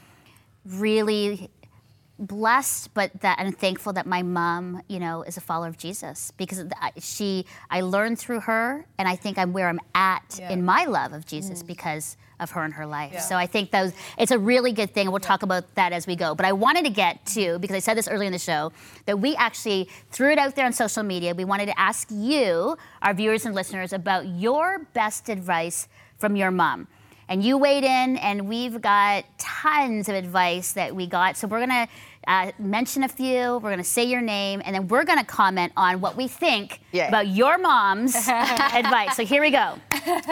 really 0.64 1.50
blessed 2.18 2.92
but 2.94 3.12
that 3.20 3.38
and 3.38 3.56
thankful 3.56 3.92
that 3.92 4.04
my 4.04 4.22
mom 4.22 4.82
you 4.88 4.98
know 4.98 5.22
is 5.22 5.36
a 5.36 5.40
follower 5.40 5.68
of 5.68 5.78
jesus 5.78 6.32
because 6.36 6.64
I- 6.80 6.90
she 6.98 7.46
i 7.70 7.80
learned 7.80 8.18
through 8.18 8.40
her 8.40 8.84
and 8.98 9.06
i 9.06 9.14
think 9.14 9.38
i'm 9.38 9.52
where 9.52 9.68
i'm 9.68 9.78
at 9.94 10.36
Yeah. 10.36 10.50
in 10.50 10.64
my 10.64 10.84
love 10.86 11.12
of 11.12 11.26
jesus 11.26 11.62
mm. 11.62 11.68
because 11.68 12.16
of 12.40 12.52
her 12.52 12.62
and 12.62 12.74
her 12.74 12.86
life. 12.86 13.18
So 13.20 13.36
i 13.36 13.46
think 13.46 13.70
those 13.72 13.92
it's 14.16 14.30
a 14.30 14.38
really 14.38 14.72
good 14.72 14.94
thing 14.94 15.06
and 15.06 15.12
we'll 15.12 15.20
talk 15.20 15.42
about 15.42 15.74
that 15.74 15.92
as 15.92 16.06
we 16.06 16.14
go. 16.16 16.34
But 16.36 16.46
i 16.46 16.52
wanted 16.52 16.84
to 16.84 16.90
get 16.90 17.24
to 17.34 17.58
because 17.58 17.74
i 17.74 17.80
said 17.80 17.96
this 17.96 18.08
earlier 18.08 18.26
in 18.26 18.32
the 18.32 18.38
show 18.38 18.72
that 19.06 19.18
we 19.18 19.34
actually 19.36 19.88
threw 20.10 20.30
it 20.30 20.38
out 20.38 20.54
there 20.54 20.64
on 20.66 20.72
social 20.72 21.02
media. 21.02 21.34
We 21.34 21.44
wanted 21.44 21.66
to 21.66 21.78
ask 21.78 22.08
you 22.10 22.76
our 23.02 23.12
viewers 23.12 23.44
and 23.44 23.54
listeners 23.56 23.92
about 23.92 24.26
your 24.26 24.86
best 24.92 25.28
advice 25.28 25.88
from 26.18 26.36
your 26.36 26.50
mom 26.50 26.88
and 27.28 27.44
you 27.44 27.58
weighed 27.58 27.84
in, 27.84 28.16
and 28.16 28.48
we've 28.48 28.80
got 28.80 29.24
tons 29.38 30.08
of 30.08 30.14
advice 30.14 30.72
that 30.72 30.94
we 30.96 31.06
got. 31.06 31.36
So 31.36 31.46
we're 31.46 31.60
gonna 31.60 31.88
uh, 32.26 32.52
mention 32.58 33.02
a 33.04 33.08
few. 33.08 33.58
We're 33.58 33.70
gonna 33.70 33.84
say 33.84 34.04
your 34.04 34.22
name, 34.22 34.62
and 34.64 34.74
then 34.74 34.88
we're 34.88 35.04
gonna 35.04 35.24
comment 35.24 35.72
on 35.76 36.00
what 36.00 36.16
we 36.16 36.26
think 36.26 36.80
Yay. 36.92 37.06
about 37.06 37.28
your 37.28 37.58
mom's 37.58 38.16
advice. 38.28 39.14
So 39.16 39.24
here 39.24 39.42
we 39.42 39.50
go. 39.50 39.74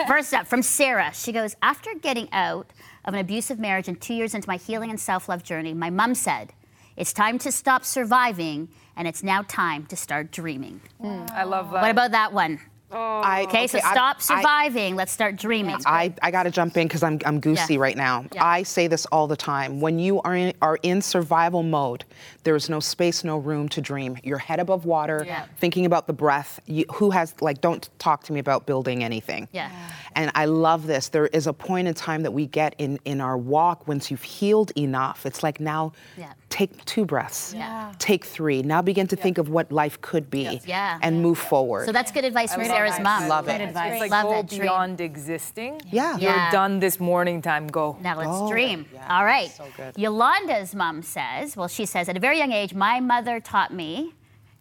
First 0.07 0.33
up, 0.33 0.47
from 0.47 0.63
Sarah. 0.63 1.11
She 1.13 1.31
goes, 1.31 1.55
after 1.61 1.93
getting 1.93 2.29
out 2.31 2.71
of 3.05 3.13
an 3.13 3.19
abusive 3.19 3.59
marriage 3.59 3.87
and 3.87 4.01
two 4.01 4.15
years 4.15 4.33
into 4.33 4.49
my 4.49 4.57
healing 4.57 4.89
and 4.89 4.99
self-love 4.99 5.43
journey, 5.43 5.73
my 5.73 5.91
mom 5.91 6.15
said, 6.15 6.51
"It's 6.95 7.13
time 7.13 7.37
to 7.39 7.51
stop 7.51 7.85
surviving, 7.85 8.69
and 8.95 9.07
it's 9.07 9.21
now 9.21 9.43
time 9.43 9.85
to 9.85 9.95
start 9.95 10.31
dreaming." 10.31 10.81
I 10.99 11.43
love 11.43 11.71
that. 11.71 11.81
What 11.83 11.91
about 11.91 12.11
that 12.11 12.33
one? 12.33 12.59
I, 12.91 13.41
oh. 13.41 13.47
Okay, 13.49 13.67
so 13.67 13.79
stop 13.79 14.17
I- 14.17 14.21
surviving. 14.21 14.95
Let's 14.95 15.11
start 15.11 15.35
dreaming. 15.35 15.75
I, 15.85 16.13
I 16.21 16.31
got 16.31 16.43
to 16.43 16.51
jump 16.51 16.77
in 16.77 16.87
because 16.87 17.03
I'm, 17.03 17.19
I'm 17.25 17.39
goosey 17.39 17.73
Yeah. 17.75 17.79
right 17.81 17.97
now. 17.97 18.25
Yeah. 18.33 18.45
I 18.45 18.63
say 18.63 18.87
this 18.87 19.05
all 19.07 19.27
the 19.27 19.35
time. 19.35 19.81
When 19.81 19.99
you 19.99 20.21
are 20.21 20.35
in, 20.35 20.53
are 20.61 20.77
in 20.83 21.01
survival 21.01 21.63
mode, 21.63 22.05
there 22.43 22.55
is 22.55 22.69
no 22.69 22.79
space, 22.79 23.23
no 23.23 23.37
room 23.37 23.67
to 23.69 23.81
dream. 23.81 24.17
You're 24.23 24.37
head 24.37 24.59
above 24.59 24.85
water, 24.85 25.23
Yeah. 25.25 25.45
thinking 25.57 25.85
about 25.85 26.07
the 26.07 26.13
breath. 26.13 26.59
You, 26.65 26.85
who 26.93 27.09
has, 27.11 27.33
like, 27.41 27.59
don't 27.61 27.89
talk 27.99 28.23
to 28.23 28.33
me 28.33 28.39
about 28.39 28.65
building 28.65 29.03
anything. 29.03 29.49
Yeah. 29.51 29.69
And 30.15 30.31
I 30.33 30.45
love 30.45 30.87
this. 30.87 31.09
There 31.09 31.27
is 31.27 31.45
a 31.47 31.53
point 31.53 31.87
in 31.87 31.93
time 31.93 32.23
that 32.23 32.31
we 32.31 32.47
get 32.47 32.73
in, 32.77 32.99
in 33.05 33.19
our 33.21 33.37
walk 33.37 33.87
once 33.87 34.09
you've 34.09 34.23
healed 34.23 34.71
enough. 34.77 35.25
It's 35.25 35.43
like 35.43 35.59
now 35.59 35.91
Yeah. 36.17 36.31
Take 36.57 36.73
two 36.85 37.05
breaths, 37.05 37.53
Yeah. 37.55 37.91
take 37.99 38.23
three. 38.25 38.59
Now 38.63 38.81
begin 38.81 39.05
to 39.13 39.15
think 39.15 39.37
of 39.37 39.45
what 39.55 39.71
life 39.71 39.95
could 40.09 40.25
be 40.39 40.59
Yeah. 40.65 40.97
and 41.05 41.21
move 41.21 41.37
forward. 41.37 41.85
So 41.85 41.91
that's 41.91 42.11
good 42.11 42.25
advice 42.25 42.51
from 42.55 42.65
Sarah's 42.65 42.95
that. 42.97 43.03
mom. 43.03 43.27
Love 43.27 43.47
it. 43.47 43.61
Advice. 43.61 43.91
It's 43.93 44.01
like 44.01 44.11
Love 44.11 44.23
go 44.23 44.31
that 44.37 44.47
dream. 44.49 44.61
beyond 44.61 44.99
existing. 45.01 45.73
Yeah. 45.99 46.17
You're 46.17 46.51
done 46.51 46.79
this 46.79 46.99
morning 46.99 47.37
time. 47.43 47.67
Go. 47.67 47.85
Now 48.01 48.15
let's 48.17 48.29
Oh, 48.33 48.49
dream. 48.49 48.79
yeah. 48.91 49.15
All 49.17 49.25
right. 49.33 49.51
So 49.51 49.65
good. 49.79 49.91
Yolanda's 49.97 50.73
mom 50.73 51.03
says, 51.03 51.55
well, 51.57 51.67
she 51.77 51.85
says, 51.85 52.09
at 52.09 52.17
a 52.17 52.19
very 52.27 52.37
young 52.39 52.51
age, 52.51 52.73
my 52.73 52.99
mother 53.13 53.39
taught 53.39 53.71
me 53.71 54.13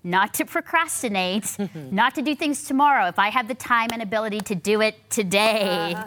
not 0.05 0.35
to 0.35 0.45
procrastinate, 0.45 1.57
not 2.03 2.15
to 2.17 2.23
do 2.23 2.35
things 2.35 2.65
tomorrow 2.65 3.07
if 3.07 3.19
I 3.19 3.29
have 3.31 3.49
the 3.49 3.55
time 3.73 3.89
and 3.95 4.03
ability 4.03 4.41
to 4.41 4.55
do 4.55 4.81
it 4.83 4.95
today. 5.11 5.95
Uh-huh. 5.95 6.07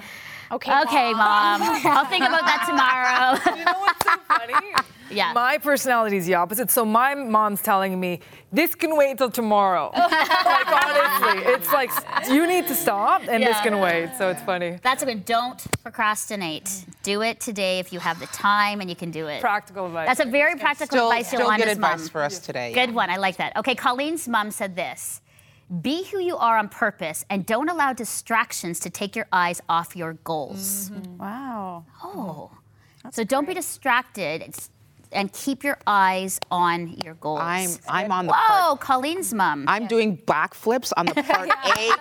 Okay. 0.51 0.82
Okay, 0.82 1.13
mom. 1.13 1.62
I'll 1.86 2.06
think 2.06 2.25
about 2.25 2.46
that 2.46 2.65
tomorrow. 2.68 3.56
You 3.60 3.65
know 3.65 3.79
what's 3.79 4.06
so 4.06 4.18
funny? 4.27 4.74
Yeah. 5.12 5.34
My 5.34 5.58
personality 5.58 6.18
is 6.18 6.27
the 6.27 6.36
opposite. 6.36 6.70
So 6.70 6.86
my 6.86 7.15
mom's 7.15 7.63
telling 7.63 8.00
me 8.00 8.20
this 8.51 8.75
can 8.75 8.96
wait 8.96 9.18
till 9.18 9.32
tomorrow. 9.32 9.89
like 9.96 10.72
honestly, 10.72 11.51
it's 11.51 11.74
like 11.74 11.89
you 12.29 12.46
need 12.46 12.68
to 12.68 12.75
stop, 12.75 13.24
and 13.27 13.41
this 13.41 13.60
can 13.62 13.79
wait. 13.79 14.12
So 14.20 14.29
it's 14.29 14.41
funny. 14.44 14.77
That's 14.84 15.01
a 15.01 15.08
good. 15.08 15.25
Don't 15.25 15.60
procrastinate. 15.82 16.86
Do 17.01 17.24
it 17.24 17.39
today 17.39 17.79
if 17.79 17.91
you 17.91 18.00
have 18.00 18.20
the 18.20 18.27
time 18.27 18.82
and 18.82 18.88
you 18.89 18.96
can 18.96 19.10
do 19.10 19.25
it. 19.25 19.41
Practical 19.41 19.88
advice. 19.88 20.08
That's 20.08 20.20
a 20.20 20.29
very 20.29 20.56
practical 20.60 20.96
Still, 20.98 21.08
advice 21.12 21.27
still 21.27 21.50
good 21.58 21.68
advice 21.68 22.01
mom. 22.01 22.10
for 22.10 22.22
us 22.22 22.38
today. 22.38 22.72
Good 22.74 22.94
one. 22.94 23.10
I 23.10 23.18
like 23.18 23.38
that. 23.38 23.58
Okay, 23.58 23.74
Colleen's 23.74 24.27
mom 24.27 24.51
said 24.51 24.75
this. 24.75 25.22
Be 25.70 26.04
who 26.06 26.20
you 26.20 26.36
are 26.38 26.58
on 26.58 26.68
purpose 26.70 27.24
and 27.30 27.46
don't 27.46 27.70
allow 27.70 27.94
distractions 27.94 28.80
to 28.80 28.90
take 28.90 29.16
your 29.16 29.28
eyes 29.32 29.62
off 29.70 29.96
your 29.96 30.14
goals. 30.24 30.90
Mm-hmm. 30.90 31.18
Wow. 31.18 31.86
Oh. 32.04 32.52
so 33.12 33.24
don't 33.24 33.48
be 33.48 33.54
distracted 33.54 34.42
It's- 34.42 34.70
and 35.12 35.32
keep 35.34 35.63
your 35.63 35.78
eyes 35.88 36.39
on 36.51 36.96
your 37.04 37.16
goals. 37.16 37.39
I'm 37.42 37.70
I'm 37.88 38.12
on 38.12 38.28
the 38.28 38.34
part. 38.34 38.63
Whoa, 38.63 38.75
Colleen's 38.78 39.34
mom. 39.34 39.66
I'm 39.68 39.88
doing 39.88 40.18
backflips 40.18 40.92
on 40.98 41.08
the 41.08 41.13
part 41.24 41.50
A 41.50 41.54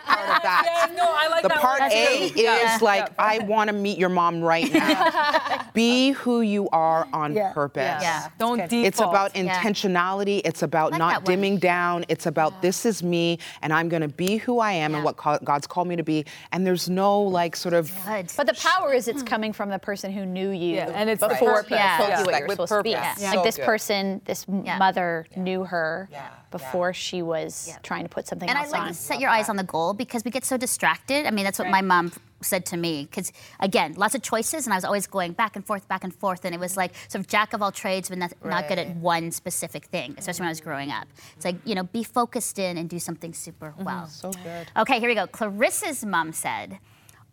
part 0.04 0.28
of 0.36 0.42
that. 0.42 0.92
no, 0.94 1.04
I 1.06 1.28
like 1.28 1.42
The 1.42 1.48
that 1.48 1.58
part 1.58 1.80
word 1.80 1.92
A 1.92 2.24
is 2.24 2.32
Yeah. 2.36 2.78
like, 2.82 3.10
I 3.18 3.38
want 3.40 3.68
to 3.68 3.72
meet 3.74 3.98
your 3.98 4.10
mom 4.10 4.42
right 4.42 4.70
now. 4.72 5.64
Be 5.74 6.10
who 6.12 6.42
you 6.42 6.68
are 6.70 7.08
on 7.12 7.34
purpose. 7.54 8.02
Yeah. 8.02 8.28
Don't 8.38 8.58
default. 8.68 8.84
It's 8.86 9.00
about 9.00 9.34
intentionality. 9.34 10.42
It's 10.44 10.62
about 10.62 10.90
like 10.92 10.98
not 10.98 11.24
dimming 11.24 11.58
down. 11.58 12.04
It's 12.08 12.26
about 12.26 12.60
this 12.62 12.84
is 12.84 13.02
me, 13.02 13.38
and 13.62 13.72
I'm 13.72 13.88
going 13.88 14.02
to 14.02 14.08
be 14.08 14.36
who 14.38 14.58
I 14.58 14.72
am 14.72 14.90
Yeah. 14.90 14.96
and 14.98 15.04
what 15.04 15.16
God's 15.44 15.66
called 15.66 15.88
me 15.88 15.96
to 15.96 16.02
be. 16.02 16.24
And 16.52 16.66
there's 16.66 16.88
no 16.88 17.20
like 17.22 17.56
sort 17.56 17.74
of 17.74 17.90
Good. 18.06 18.30
But 18.36 18.46
the 18.46 18.54
power 18.54 18.92
is 18.92 19.08
it's 19.08 19.22
coming 19.22 19.52
from 19.52 19.70
the 19.70 19.78
person 19.78 20.12
who 20.12 20.26
knew 20.26 20.50
you 20.50 20.76
Yeah, 20.76 20.90
and 20.94 21.08
it's 21.08 21.20
the 21.20 21.28
before 21.28 21.62
purpose. 21.62 21.68
people 21.68 21.76
Yeah. 21.78 21.96
told 21.98 22.08
Yeah. 22.10 22.18
you 22.20 22.24
what 22.26 22.38
you 22.40 22.44
were 22.46 22.50
supposed 22.50 22.72
to 22.72 22.82
be. 22.82 22.97
Purpose. 23.02 23.22
Yeah. 23.22 23.30
Like 23.30 23.38
So 23.38 23.44
this 23.44 23.56
good. 23.56 23.66
person, 23.66 24.20
this 24.24 24.46
m- 24.48 24.64
Yeah. 24.64 24.78
mother 24.78 25.26
knew 25.36 25.64
her 25.64 26.08
Yeah. 26.10 26.28
before 26.50 26.92
she 26.92 27.22
was 27.22 27.76
trying 27.82 28.04
to 28.04 28.08
put 28.08 28.26
something 28.26 28.48
And 28.48 28.58
I 28.58 28.62
else 28.62 28.72
like 28.72 28.82
on. 28.82 28.88
to 28.88 28.94
set 28.94 29.20
your 29.20 29.30
eyes 29.30 29.48
on 29.48 29.56
the 29.56 29.64
goal 29.64 29.94
because 29.94 30.24
we 30.24 30.30
get 30.30 30.44
so 30.44 30.56
distracted. 30.56 31.26
I 31.26 31.30
mean, 31.30 31.44
that's 31.44 31.58
what 31.58 31.68
my 31.68 31.82
mom 31.82 32.12
said 32.40 32.64
to 32.66 32.76
me. 32.76 33.02
Because 33.02 33.32
again, 33.60 33.94
lots 33.94 34.14
of 34.14 34.22
choices, 34.22 34.66
and 34.66 34.72
I 34.72 34.76
was 34.76 34.84
always 34.84 35.06
going 35.06 35.32
back 35.32 35.56
and 35.56 35.66
forth, 35.66 35.88
back 35.88 36.04
and 36.04 36.14
forth, 36.14 36.44
and 36.44 36.54
it 36.54 36.60
was 36.60 36.76
like 36.76 36.94
sort 37.08 37.20
of 37.20 37.26
jack 37.26 37.52
of 37.52 37.62
all 37.62 37.72
trades, 37.72 38.08
but 38.08 38.18
not, 38.18 38.32
not 38.44 38.68
good 38.68 38.78
at 38.78 38.96
one 38.96 39.30
specific 39.32 39.86
thing. 39.86 40.14
Especially 40.16 40.42
when 40.42 40.48
I 40.48 40.50
was 40.50 40.60
growing 40.60 40.90
up. 40.90 41.08
It's 41.36 41.44
like 41.44 41.56
you 41.64 41.74
know, 41.74 41.82
be 41.84 42.04
focused 42.04 42.58
in 42.58 42.78
and 42.78 42.88
do 42.88 42.98
something 42.98 43.32
super 43.34 43.70
mm-hmm. 43.70 43.84
well. 43.84 44.06
so 44.06 44.30
good. 44.30 44.70
Okay, 44.76 45.00
here 45.00 45.08
we 45.08 45.14
go. 45.14 45.26
Clarissa's 45.26 46.04
mom 46.04 46.32
said. 46.32 46.78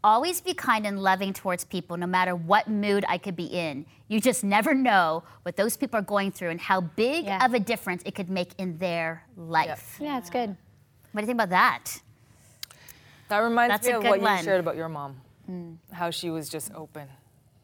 Always 0.06 0.40
be 0.40 0.54
kind 0.54 0.86
and 0.86 1.02
loving 1.02 1.34
towards 1.34 1.64
people, 1.66 1.98
no 1.98 2.06
matter 2.06 2.36
what 2.36 2.68
mood 2.68 3.04
I 3.10 3.18
could 3.18 3.36
be 3.36 3.46
in. 3.46 3.88
You 4.08 4.22
just 4.22 4.44
never 4.44 4.76
know 4.76 5.24
what 5.42 5.56
those 5.56 5.76
people 5.76 5.98
are 5.98 6.04
going 6.04 6.32
through 6.32 6.52
and 6.52 6.62
how 6.62 6.82
big 6.82 7.26
Yeah. 7.26 7.44
of 7.44 7.56
a 7.56 7.60
difference 7.60 8.04
it 8.06 8.14
could 8.14 8.30
make 8.30 8.52
in 8.60 8.78
their 8.78 9.24
life. 9.36 9.98
yeah, 10.00 10.20
it's 10.20 10.30
good. 10.30 10.50
What 11.12 11.22
do 11.22 11.24
you 11.24 11.26
think 11.26 11.38
about 11.38 11.50
that? 11.50 12.02
That 13.30 13.40
reminds 13.40 13.74
That's 13.74 13.88
me 13.88 13.94
of 13.94 14.04
what 14.04 14.22
one. 14.22 14.38
you 14.38 14.44
shared 14.44 14.60
about 14.60 14.76
your 14.76 14.90
mom. 14.90 15.16
Hmm. 15.48 15.74
How 15.92 16.12
she 16.12 16.30
was 16.30 16.50
just 16.50 16.72
open. 16.76 17.08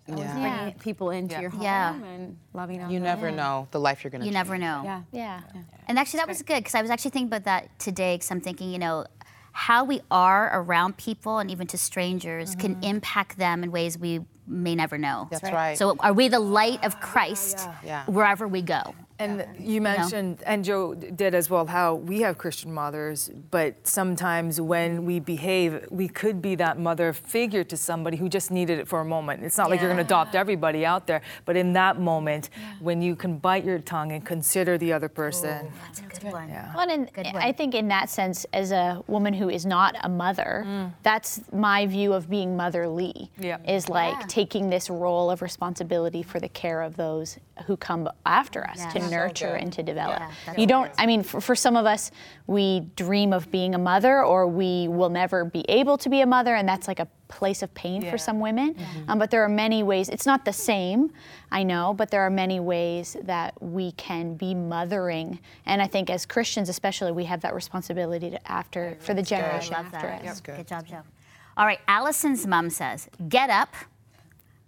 Yeah. 0.07 0.15
Oh, 0.15 0.41
Bringing 0.41 0.79
people 0.79 1.11
into 1.11 1.35
Yeah. 1.35 1.41
your 1.41 1.49
home 1.51 1.61
Yeah. 1.61 1.93
and 1.93 2.37
loving 2.53 2.81
on 2.81 2.89
You 2.89 2.97
them. 2.97 3.03
never 3.03 3.29
know 3.29 3.67
the 3.69 3.79
life 3.79 4.03
you're 4.03 4.09
going 4.09 4.21
to 4.21 4.25
You 4.27 4.33
never 4.33 4.57
know. 4.57 4.81
Yeah. 4.83 5.01
Yeah. 5.11 5.41
And 5.87 5.99
actually, 5.99 6.21
that 6.21 6.27
was 6.27 6.41
good 6.41 6.57
because 6.63 6.73
I 6.73 6.81
was 6.81 6.89
actually 6.89 7.11
thinking 7.11 7.27
about 7.27 7.43
that 7.43 7.77
today 7.77 8.15
because 8.15 8.31
I'm 8.31 8.41
thinking, 8.41 8.71
you 8.71 8.79
know, 8.79 9.05
how 9.51 9.83
we 9.83 10.01
are 10.09 10.49
around 10.53 10.97
people 10.97 11.39
and 11.39 11.51
even 11.51 11.67
to 11.67 11.77
strangers 11.77 12.55
can 12.55 12.75
mm-hmm. 12.75 12.83
impact 12.83 13.37
them 13.37 13.63
in 13.63 13.71
ways 13.71 13.97
we 13.97 14.21
may 14.47 14.75
never 14.75 14.97
know. 14.97 15.27
That's 15.31 15.43
right. 15.43 15.53
right. 15.53 15.77
So, 15.77 15.95
are 15.99 16.13
we 16.13 16.27
the 16.27 16.39
light 16.39 16.83
of 16.83 16.99
Christ 16.99 17.67
Yeah. 17.83 18.05
wherever 18.05 18.47
we 18.47 18.61
go? 18.61 18.95
And 19.21 19.45
you 19.59 19.81
mentioned, 19.81 20.43
and 20.45 20.63
Joe 20.63 20.93
did 20.95 21.35
as 21.35 21.49
well, 21.49 21.65
how 21.65 21.95
we 21.95 22.21
have 22.21 22.37
Christian 22.37 22.73
mothers, 22.73 23.29
but 23.51 23.87
sometimes 23.87 24.59
when 24.59 25.05
we 25.05 25.19
behave, 25.19 25.85
we 25.89 26.07
could 26.07 26.41
be 26.41 26.55
that 26.55 26.79
mother 26.79 27.13
figure 27.13 27.63
to 27.65 27.77
somebody 27.77 28.17
who 28.17 28.27
just 28.29 28.51
needed 28.51 28.79
it 28.79 28.87
for 28.87 28.99
a 29.01 29.05
moment. 29.05 29.43
It's 29.43 29.57
not 29.57 29.69
like 29.69 29.79
you're 29.79 29.89
going 29.89 29.97
to 29.97 30.03
adopt 30.03 30.35
everybody 30.35 30.85
out 30.85 31.07
there, 31.07 31.21
but 31.45 31.55
in 31.55 31.73
that 31.73 31.99
moment, 31.99 32.49
when 32.79 33.01
you 33.01 33.15
can 33.15 33.37
bite 33.37 33.63
your 33.63 33.79
tongue 33.79 34.11
and 34.11 34.25
consider 34.25 34.77
the 34.77 34.91
other 34.93 35.09
person. 35.09 35.67
Oh, 35.67 35.71
that's 35.85 35.99
a 35.99 36.03
good 36.03 36.33
one. 36.33 36.49
Yeah. 36.49 36.73
Well, 36.75 36.89
and 36.89 37.11
Good 37.13 37.27
I 37.27 37.33
one. 37.33 37.53
think 37.53 37.75
in 37.75 37.87
that 37.89 38.09
sense, 38.09 38.45
as 38.53 38.71
a 38.71 39.03
woman 39.07 39.33
who 39.33 39.49
is 39.49 39.65
not 39.65 39.95
a 40.03 40.09
mother, 40.09 40.63
mm. 40.65 40.91
that's 41.03 41.41
my 41.51 41.85
view 41.85 42.13
of 42.13 42.29
being 42.29 42.55
motherly. 42.55 43.31
Yeah. 43.37 43.57
Is 43.67 43.89
like 43.89 44.15
Yeah. 44.19 44.25
taking 44.27 44.69
this 44.69 44.89
role 44.89 45.29
of 45.29 45.41
responsibility 45.41 46.23
for 46.23 46.39
the 46.39 46.49
care 46.49 46.81
of 46.81 46.95
those 46.97 47.37
who 47.61 47.77
come 47.77 48.09
after 48.25 48.67
us 48.67 48.77
Yeah. 48.79 48.89
to 48.91 49.01
So 49.01 49.09
nurture 49.09 49.55
and 49.55 49.71
to 49.73 49.83
develop. 49.83 50.19
Yeah, 50.19 50.53
you 50.57 50.65
don't. 50.67 50.91
I 50.97 51.05
mean, 51.05 51.23
for, 51.23 51.41
for 51.41 51.55
some 51.55 51.75
of 51.75 51.85
us, 51.85 52.11
we 52.47 52.81
dream 52.95 53.33
of 53.33 53.49
being 53.51 53.75
a 53.75 53.77
mother, 53.77 54.23
or 54.23 54.47
we 54.47 54.87
will 54.87 55.09
never 55.09 55.45
be 55.45 55.63
able 55.69 55.97
to 55.99 56.09
be 56.09 56.21
a 56.21 56.25
mother, 56.25 56.55
and 56.55 56.67
that's 56.67 56.87
like 56.87 56.99
a 56.99 57.07
place 57.27 57.63
of 57.63 57.73
pain 57.73 58.01
Yeah. 58.01 58.11
for 58.11 58.17
some 58.17 58.39
women. 58.39 58.75
Um, 59.07 59.17
but 59.19 59.31
there 59.31 59.43
are 59.43 59.49
many 59.49 59.83
ways. 59.83 60.09
It's 60.09 60.25
not 60.25 60.43
the 60.45 60.51
same, 60.53 61.11
I 61.51 61.63
know, 61.63 61.93
but 61.93 62.11
there 62.11 62.21
are 62.21 62.29
many 62.29 62.59
ways 62.59 63.15
that 63.23 63.53
we 63.61 63.93
can 63.93 64.35
be 64.35 64.53
mothering. 64.53 65.39
And 65.65 65.81
I 65.81 65.87
think 65.87 66.09
as 66.09 66.25
Christians, 66.25 66.67
especially, 66.69 67.11
we 67.13 67.23
have 67.25 67.41
that 67.41 67.53
responsibility 67.55 68.31
to 68.31 68.51
after 68.51 68.97
for 68.99 69.13
the 69.13 69.21
generation 69.23 69.75
after 69.75 70.07
that. 70.07 70.25
us. 70.25 70.41
Good. 70.41 70.67
job, 70.67 70.85
Joe. 70.87 71.01
All 71.57 71.65
right, 71.65 71.79
Allison's 71.87 72.45
mom 72.47 72.69
says, 72.69 73.09
get 73.29 73.49
up, 73.49 73.73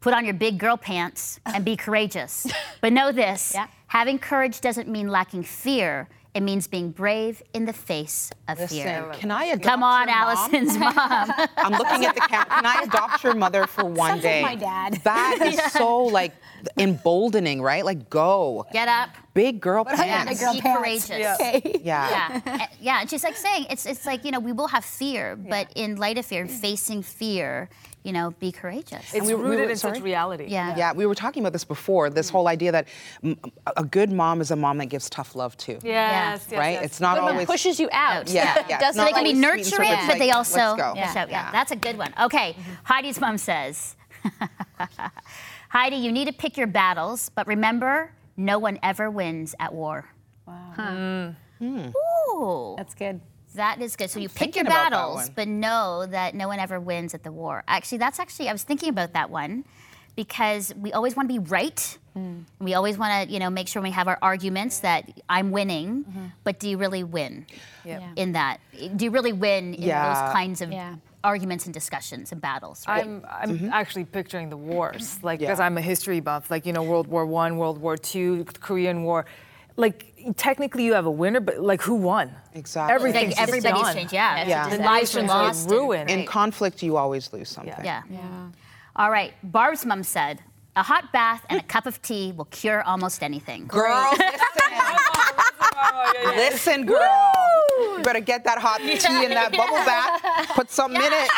put 0.04 0.14
on 0.14 0.26
your 0.26 0.34
big 0.36 0.58
girl 0.60 0.76
pants, 0.78 1.40
and 1.46 1.64
be 1.64 1.76
courageous. 1.78 2.46
but 2.82 2.92
know 2.92 3.12
this 3.12 3.54
Yeah. 3.56 3.68
having 3.88 4.20
courage 4.20 4.60
doesn't 4.62 4.88
mean 4.90 5.08
lacking 5.08 5.44
fear, 5.44 6.10
it 6.34 6.42
means 6.42 6.68
being 6.68 6.90
brave 6.92 7.42
in 7.54 7.66
the 7.66 7.74
face 7.74 8.32
of 8.48 8.58
fear. 8.70 9.12
Can 9.14 9.30
I 9.32 9.44
adopt 9.54 9.64
Come 9.64 9.84
on, 9.84 10.08
your? 10.08 10.18
Allison's 10.18 10.76
mom. 10.84 11.32
I'm 11.66 11.72
looking 11.82 12.06
at 12.06 12.16
the 12.16 12.22
camera. 12.22 12.48
Can 12.50 12.66
I 12.66 12.82
adopt 12.88 13.24
your 13.24 13.36
mother 13.36 13.66
for 13.68 13.86
one 13.86 14.20
day? 14.20 14.42
my 14.42 14.56
dad. 14.56 15.00
That 15.04 15.38
is 15.46 15.62
so 15.80 15.98
like 16.20 16.34
emboldening, 16.78 17.62
right? 17.62 17.86
Like 17.86 18.10
go. 18.10 18.66
Get 18.74 18.88
up. 18.88 19.10
Big 19.34 19.62
girl 19.62 19.86
and 19.88 19.98
pants. 19.98 20.44
be 20.54 20.62
courageous. 20.62 21.10
Yeah. 21.10 21.38
Yeah, 21.84 22.42
and- 22.46 22.62
yeah. 22.82 23.02
And 23.02 23.10
she's 23.10 23.24
like 23.24 23.36
saying 23.38 23.68
it's 23.70 23.86
it's 23.86 24.06
like 24.06 24.26
you 24.26 24.32
know 24.32 24.40
we 24.40 24.52
will 24.52 24.68
have 24.68 24.84
fear, 24.86 25.36
but 25.36 25.72
in 25.76 25.98
light 25.98 26.18
of 26.18 26.26
fear, 26.26 26.48
facing 26.48 27.02
fear, 27.04 27.70
you 28.04 28.12
know, 28.12 28.32
be 28.40 28.52
courageous. 28.52 29.14
It's 29.14 29.26
we- 29.26 29.34
we 29.34 29.42
rooted 29.42 29.66
were- 29.66 29.72
in 29.72 29.78
such 29.78 30.00
reality. 30.02 30.46
yeah. 30.50 30.76
Yeah, 30.76 30.94
we 30.94 31.06
were 31.06 31.16
talking 31.16 31.42
about 31.42 31.54
this 31.54 31.64
before. 31.64 32.10
This 32.10 32.30
whole 32.30 32.48
idea 32.48 32.72
that 32.74 32.88
mm, 33.24 33.38
a 33.78 33.84
good 33.84 34.12
mom 34.12 34.42
is 34.42 34.52
a 34.52 34.56
mom 34.56 34.78
that 34.80 34.88
gives 34.88 35.10
tough 35.10 35.36
love 35.36 35.56
too. 35.58 35.80
Yes, 35.84 36.46
yes, 36.50 36.60
right? 36.60 36.74
yes. 36.74 36.84
It's 36.86 37.00
not 37.00 37.18
But 37.18 37.32
always 37.32 37.48
pushes 37.48 37.80
you 37.80 37.90
out. 37.92 38.30
Yeah, 38.30 38.64
yeah. 38.70 38.80
Doesn't 38.80 39.00
So 39.00 39.06
they 39.06 39.12
can 39.14 39.24
be 39.24 39.30
always 39.32 39.38
sweet 39.38 39.46
and 39.48 39.60
nurturing, 39.82 39.88
sort 39.90 40.02
of 40.02 40.08
but 40.08 40.20
they 40.20 40.32
also 40.32 40.58
let's 40.60 40.82
go. 40.82 40.94
Yeah. 40.96 41.14
Yeah. 41.14 41.26
yeah, 41.30 41.52
that's 41.52 41.72
a 41.72 41.76
good 41.78 41.98
one. 41.98 42.14
Okay, 42.22 42.56
Heidi's 42.84 43.20
mom 43.22 43.38
says, 43.38 43.96
Heidi, 45.70 45.96
you 45.98 46.12
need 46.12 46.26
to 46.26 46.34
pick 46.34 46.58
your 46.58 46.68
battles, 46.68 47.30
but 47.34 47.48
remember, 47.48 48.12
no 48.38 48.60
one 48.60 48.80
ever 48.84 49.10
wins 49.10 49.56
at 49.60 49.74
war. 49.74 50.06
Wow. 50.46 51.34
Ooh, 51.62 52.76
That's 52.78 52.94
good. 52.96 53.22
That 53.54 53.82
is 53.82 53.96
good. 53.96 54.10
So 54.10 54.20
you 54.20 54.30
pick 54.30 54.56
your 54.56 54.64
thinking 54.64 54.68
about 54.68 54.92
that 54.92 54.92
battles, 54.92 55.30
but 55.30 55.48
know 55.48 56.06
that 56.06 56.36
no 56.36 56.48
one 56.48 56.60
ever 56.60 56.80
wins 56.80 57.14
at 57.14 57.24
the 57.24 57.32
war. 57.32 57.64
Actually, 57.68 58.00
that's 58.00 58.20
actually 58.20 58.50
I 58.50 58.52
was 58.52 58.64
thinking 58.64 58.90
about 58.90 59.14
that 59.14 59.30
one 59.30 59.66
because 60.16 60.74
we 60.76 60.94
always 60.94 61.16
want 61.16 61.28
to 61.30 61.34
be 61.34 61.40
right. 61.40 61.98
Mm. 62.16 62.44
We 62.60 62.76
always 62.76 62.98
want 62.98 63.28
to, 63.28 63.34
you 63.34 63.40
know, 63.40 63.50
make 63.50 63.68
sure 63.68 63.82
we 63.82 63.92
have 63.92 64.08
our 64.08 64.20
arguments 64.22 64.80
that 64.82 65.10
I'm 65.28 65.52
winning, 65.52 66.04
mm-hmm. 66.04 66.26
but 66.44 66.60
do 66.60 66.70
you 66.70 66.78
really 66.78 67.04
win 67.04 67.46
Yep. 67.86 68.02
Yeah. 68.02 68.24
in 68.24 68.32
that? 68.34 68.60
Do 68.96 69.06
you 69.06 69.12
really 69.12 69.34
win 69.34 69.74
in 69.74 69.82
Yeah. 69.84 70.08
those 70.26 70.34
kinds 70.34 70.62
of 70.62 70.72
Yeah. 70.72 70.96
arguments 71.24 71.66
and 71.66 71.74
discussions 71.74 72.32
and 72.32 72.40
battles? 72.40 72.86
Right? 72.88 73.04
I'm, 73.04 73.26
I'm 73.30 73.58
mm-hmm. 73.58 73.70
actually 73.72 74.06
picturing 74.06 74.50
the 74.50 74.58
wars, 74.58 75.18
like 75.24 75.40
because 75.40 75.60
Yeah. 75.60 75.66
I'm 75.66 75.78
a 75.78 75.82
history 75.82 76.20
buff, 76.20 76.52
like 76.52 76.66
you 76.68 76.74
know 76.74 76.84
World 76.84 77.08
War 77.08 77.26
One, 77.26 77.58
World 77.58 77.80
War 77.80 77.98
Two, 77.98 78.46
Korean 78.60 79.04
War. 79.04 79.26
Like 79.76 80.13
technically 80.38 80.84
you 80.86 80.94
have 80.94 81.06
a 81.06 81.12
winner, 81.12 81.40
but 81.40 81.60
like 81.60 81.82
who 81.82 81.96
won? 81.96 82.32
Exactly. 82.54 82.94
Everything's 82.96 83.28
like 83.28 83.38
just 83.38 83.42
everybody's 83.42 83.82
done. 83.82 83.96
changed. 83.96 84.14
Yeah, 84.14 84.48
Yeah. 84.48 84.70
The 84.70 84.78
The 84.78 84.84
lives 84.84 85.14
nations 85.16 85.32
are 85.32 85.44
lost. 85.44 85.70
ruined. 85.70 86.10
In 86.10 86.26
conflict, 86.26 86.82
you 86.84 86.98
always 86.98 87.32
lose 87.34 87.50
something. 87.50 87.74
Yeah. 87.84 88.02
All 88.96 89.12
right. 89.12 89.34
Barb's 89.44 89.86
mom 89.86 90.04
said, 90.04 90.42
"A 90.76 90.84
hot 90.84 91.12
bath 91.12 91.46
and 91.50 91.60
a 91.60 91.64
cup 91.64 91.86
of 91.86 92.02
tea 92.02 92.32
will 92.32 92.46
cure 92.46 92.84
almost 92.84 93.24
anything." 93.24 93.68
Girl, 93.68 94.10
listen. 94.12 96.38
listen, 96.38 96.86
girl. 96.86 97.63
You 97.80 98.00
better 98.04 98.20
get 98.20 98.44
that 98.46 98.58
hot 98.60 98.80
tea 98.80 98.94
in 99.26 99.32
that 99.32 99.52
bubble 99.52 99.76
bath. 99.86 100.22
Put 100.56 100.70
something 100.72 101.02
in 101.02 101.12
it. 101.12 101.30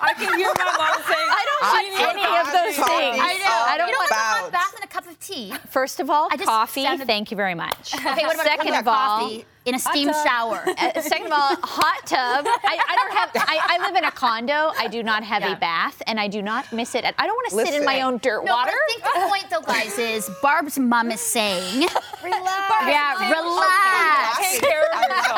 I 0.00 0.12
can 0.14 0.36
hear 0.38 0.48
my 0.56 0.64
mom 0.76 1.02
saying, 1.06 1.28
I 1.30 1.42
don't 1.46 1.62
want 1.62 2.16
any 2.16 2.40
of 2.40 2.46
those 2.52 2.76
talking 2.76 3.12
things. 3.12 3.18
I 3.22 3.34
know. 3.38 3.64
I 3.66 3.74
don't 3.78 3.88
you 3.88 3.92
know 3.94 3.98
what's 3.98 4.10
a 4.10 4.14
hot 4.14 4.52
bath 4.52 4.74
and 4.74 4.84
a 4.84 4.88
cup 4.88 5.06
of 5.08 5.18
tea? 5.20 5.52
First 5.70 6.00
of 6.00 6.10
all, 6.10 6.28
coffee. 6.30 6.82
sounded- 6.84 7.06
Thank 7.06 7.30
you 7.30 7.36
very 7.36 7.54
much. 7.54 7.94
Okay, 8.06 8.24
what 8.26 8.34
about 8.34 8.46
Second 8.46 8.66
what 8.68 8.74
of 8.76 8.80
about 8.82 9.08
all, 9.08 9.20
coffee? 9.28 9.44
in 9.64 9.74
a 9.74 9.78
steam 9.78 10.12
shower. 10.24 10.64
Uh, 10.78 11.00
Second 11.00 11.26
of 11.26 11.32
all, 11.32 11.56
hot 11.62 12.06
tub. 12.06 12.46
I, 12.46 12.78
I 12.88 12.96
don't 12.96 13.12
have. 13.16 13.30
I, 13.34 13.78
I 13.78 13.86
live 13.86 13.96
in 13.96 14.04
a 14.04 14.10
condo. 14.10 14.72
I 14.78 14.86
do 14.88 15.02
not 15.02 15.24
have 15.24 15.42
Yeah. 15.42 15.52
a 15.56 15.56
bath, 15.58 16.00
and 16.06 16.20
I 16.20 16.28
do 16.28 16.40
not 16.42 16.72
miss 16.72 16.94
it. 16.94 17.04
I 17.04 17.26
don't 17.26 17.34
want 17.34 17.50
to 17.50 17.56
sit 17.72 17.74
in 17.80 17.84
my 17.84 18.02
own 18.02 18.18
dirt 18.18 18.44
No, 18.44 18.52
water. 18.54 18.70
but 18.70 18.74
I 18.74 18.86
think 18.88 19.02
the 19.02 19.28
point, 19.28 19.50
though, 19.50 19.72
guys, 19.72 19.98
is 19.98 20.30
Barb's 20.42 20.78
mom 20.78 21.10
is 21.10 21.20
saying, 21.20 21.80
Relax. 22.22 22.86
yeah, 22.86 23.30
relax. 23.32 24.38
Take 24.52 24.62
care 24.62 24.84
of 24.94 25.00
yourself. 25.02 25.35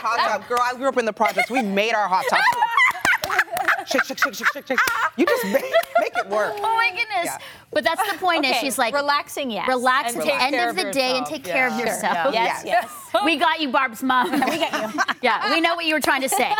She 0.00 0.06
said 0.06 0.18
hot 0.18 0.32
tub. 0.40 0.48
Girl, 0.48 0.58
I 0.62 0.74
grew 0.74 0.88
up 0.88 0.96
in 0.98 1.04
the 1.04 1.12
projects. 1.12 1.50
We 1.50 1.62
made 1.62 1.92
our 1.94 2.08
hot 2.08 2.24
tub. 2.30 2.40
shake, 3.86 4.04
shake, 4.04 4.18
shake, 4.18 4.34
shake, 4.34 4.46
shake, 4.52 4.66
shake. 4.66 4.78
You 5.16 5.26
just 5.26 5.44
make, 5.46 5.62
make 6.00 6.12
it 6.16 6.28
work. 6.28 6.54
Oh 6.56 6.62
my 6.76 6.90
goodness. 6.90 7.26
Yeah. 7.26 7.38
But 7.72 7.84
that's 7.84 8.10
the 8.10 8.18
point 8.18 8.44
is 8.44 8.56
she's 8.56 8.78
like, 8.78 8.94
relaxing, 8.94 9.50
yes. 9.50 9.68
relax 9.68 10.12
And 10.14 10.22
at 10.22 10.26
the 10.26 10.42
end 10.42 10.54
of 10.56 10.70
of 10.70 10.76
the 10.76 10.90
day 10.92 11.10
and 11.16 11.18
yourself. 11.20 11.28
take 11.28 11.44
care 11.44 11.66
of 11.68 11.74
Yeah. 11.78 11.86
yourself. 11.86 12.34
Yes, 12.34 12.62
Yeah. 12.64 12.72
yes. 12.82 12.90
We 13.24 13.36
got 13.36 13.60
you, 13.60 13.68
Barb's 13.70 14.02
mom. 14.02 14.30
we 14.32 14.38
got 14.38 14.94
you. 14.94 15.00
yeah, 15.22 15.52
we 15.52 15.60
know 15.60 15.74
what 15.74 15.84
you 15.84 15.94
were 15.94 16.00
trying 16.00 16.22
to 16.22 16.28
say. 16.28 16.52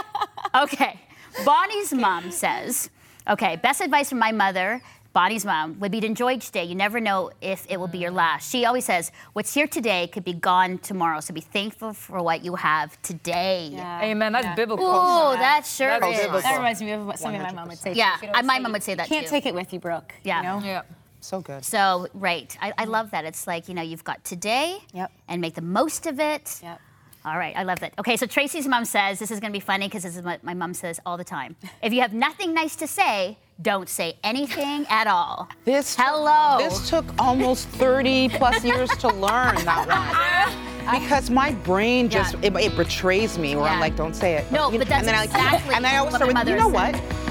Okay. 0.54 0.99
Bonnie's 1.44 1.92
mom 1.92 2.30
says, 2.32 2.90
okay, 3.28 3.56
best 3.56 3.80
advice 3.80 4.09
from 4.11 4.18
my 4.18 4.32
mother. 4.32 4.82
Bonnie's 5.12 5.45
mom 5.45 5.81
would 5.81 5.90
be 5.90 6.00
to 6.00 6.07
enjoy 6.07 6.35
each 6.35 6.52
day. 6.52 6.62
You 6.64 6.76
never 6.76 7.00
know 7.00 7.31
if 7.40 7.67
it 7.69 7.79
will 7.81 7.88
be 7.88 7.99
your 7.99 8.12
last. 8.12 8.50
She 8.50 8.64
always 8.64 8.85
says, 8.85 9.11
What's 9.33 9.52
here 9.52 9.67
today 9.67 10.07
could 10.07 10.25
be 10.25 10.33
gone 10.35 10.79
tomorrow. 10.79 11.19
So 11.21 11.35
be 11.35 11.40
thankful 11.40 11.93
for 11.95 12.23
what 12.23 12.45
you 12.45 12.55
have 12.55 13.00
today. 13.02 13.73
Amen. 13.76 14.33
That's 14.33 14.55
biblical. 14.55 14.87
Oh, 14.88 15.33
that 15.37 15.67
sure 15.67 15.88
That's 15.88 16.07
is. 16.07 16.25
biblical. 16.25 16.40
That 16.43 16.57
reminds 16.57 16.81
me 16.81 16.93
of 16.93 17.07
what 17.07 17.19
something 17.19 17.43
my 17.43 17.52
mom 17.52 17.69
would 17.69 17.79
say. 17.79 17.93
Yeah, 17.95 18.17
I- 18.35 18.43
my 18.43 18.57
say, 18.57 18.61
mom 18.62 18.73
would 18.73 18.83
say 18.85 18.95
that 18.95 19.09
Can't 19.09 19.26
too. 19.26 19.31
take 19.31 19.47
it 19.47 19.55
with 19.55 19.73
you, 19.73 19.81
Brooke. 19.81 20.14
Yeah. 20.23 20.38
You 20.55 20.61
know? 20.61 20.67
Yeah. 20.67 20.83
So 21.21 21.40
good. 21.40 21.64
So, 21.64 22.07
right. 22.14 22.57
I, 22.62 22.73
I 22.79 22.85
love 22.85 23.11
that. 23.11 23.25
It's 23.25 23.47
like, 23.47 23.69
you 23.69 23.75
know, 23.75 23.83
you've 23.83 24.05
got 24.05 24.25
today 24.25 24.79
Yep. 24.95 25.12
and 25.29 25.40
make 25.40 25.55
the 25.55 25.61
most 25.61 26.07
of 26.07 26.19
it. 26.21 26.61
Yep. 26.62 26.81
All 27.24 27.36
right, 27.36 27.54
I 27.56 27.64
love 27.64 27.80
that. 27.80 27.92
Okay, 27.98 28.16
so 28.16 28.24
Tracy's 28.26 28.66
mom 28.66 28.84
says, 28.86 29.18
this 29.18 29.30
is 29.30 29.40
going 29.40 29.52
to 29.52 29.56
be 29.56 29.60
funny 29.60 29.86
because 29.88 30.04
this 30.04 30.16
is 30.16 30.22
what 30.22 30.42
my 30.42 30.54
mom 30.54 30.72
says 30.72 31.00
all 31.04 31.16
the 31.16 31.24
time. 31.24 31.54
If 31.82 31.92
you 31.92 32.00
have 32.02 32.12
nothing 32.14 32.54
nice 32.54 32.76
to 32.76 32.86
say, 32.86 33.36
don't 33.60 33.88
say 33.88 34.16
anything 34.24 34.86
at 34.88 35.06
all. 35.06 35.48
This 35.64 35.96
Hello. 35.98 36.56
This 36.58 36.88
took 36.88 37.04
almost 37.18 37.68
30 37.68 38.30
plus 38.30 38.64
years 38.64 38.90
to 38.98 39.08
learn 39.08 39.56
that 39.64 39.86
one. 39.86 40.66
Because 41.00 41.30
my 41.30 41.52
brain 41.52 42.08
just 42.08 42.34
Yeah. 42.34 42.40
it, 42.48 42.56
it 42.56 42.76
betrays 42.76 43.38
me 43.38 43.54
where 43.54 43.66
Yeah. 43.66 43.74
I'm 43.74 43.80
like, 43.80 43.96
don't 43.96 44.14
say 44.16 44.34
it. 44.36 44.50
No, 44.50 44.72
You 44.72 44.78
but 44.78 44.88
know, 44.88 44.96
that's 44.96 45.06
and 45.06 45.08
then 45.08 45.14
I, 45.14 45.24
exactly 45.24 45.74
and 45.74 45.86
I 45.86 45.98
always 45.98 46.12
what 46.12 46.18
start 46.20 46.32
my 46.32 46.40
with, 46.42 46.48
you 46.48 46.56
mother 46.56 46.70
know 46.72 46.78
said. 46.78 46.94
what? 46.96 47.29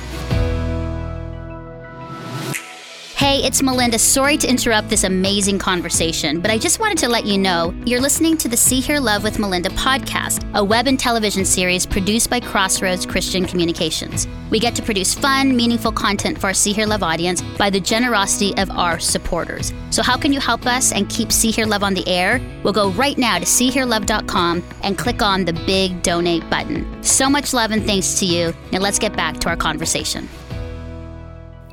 Hey, 3.20 3.44
it's 3.44 3.62
Melinda. 3.62 4.00
Sorry 4.00 4.38
to 4.38 4.48
interrupt 4.48 4.88
this 4.88 5.04
amazing 5.04 5.60
conversation, 5.60 6.40
but 6.40 6.52
I 6.52 6.58
just 6.58 6.80
wanted 6.80 6.98
to 7.00 7.10
let 7.10 7.26
you 7.26 7.38
know 7.38 7.74
you're 7.86 8.00
listening 8.00 8.38
to 8.38 8.48
the 8.48 8.56
See 8.56 8.80
Hear 8.80 8.98
Love 9.02 9.24
with 9.24 9.40
Melinda 9.40 9.68
podcast, 9.72 10.50
a 10.54 10.64
web 10.64 10.88
and 10.88 10.98
television 10.98 11.44
series 11.44 11.86
produced 11.86 12.30
by 12.30 12.40
Crossroads 12.40 13.06
Christian 13.06 13.44
Communications. 13.44 14.26
We 14.52 14.58
get 14.58 14.74
to 14.76 14.82
produce 14.82 15.16
fun, 15.16 15.54
meaningful 15.54 15.92
content 15.92 16.40
for 16.40 16.48
our 16.48 16.54
See 16.54 16.72
Hear 16.72 16.86
Love 16.86 17.04
audience 17.04 17.42
by 17.42 17.70
the 17.70 17.82
generosity 17.82 18.56
of 18.56 18.72
our 18.72 19.00
supporters. 19.00 19.74
So, 19.90 20.02
how 20.02 20.16
can 20.16 20.32
you 20.32 20.40
help 20.40 20.66
us 20.66 20.94
and 20.94 21.10
keep 21.10 21.34
See 21.34 21.52
Hear 21.52 21.66
Love 21.66 21.84
on 21.84 21.96
the 21.96 22.08
air? 22.08 22.40
We'll 22.64 22.72
go 22.72 22.92
right 22.92 23.18
now 23.18 23.38
to 23.38 23.44
seehearlove.com 23.44 24.64
and 24.84 24.98
click 24.98 25.22
on 25.22 25.44
the 25.44 25.52
big 25.66 26.04
donate 26.04 26.50
button. 26.50 27.04
So 27.04 27.30
much 27.30 27.54
love 27.54 27.72
and 27.72 27.86
thanks 27.86 28.18
to 28.20 28.26
you. 28.26 28.54
Now, 28.72 28.80
let's 28.80 28.98
get 28.98 29.14
back 29.14 29.42
to 29.42 29.50
our 29.50 29.58
conversation. 29.58 30.30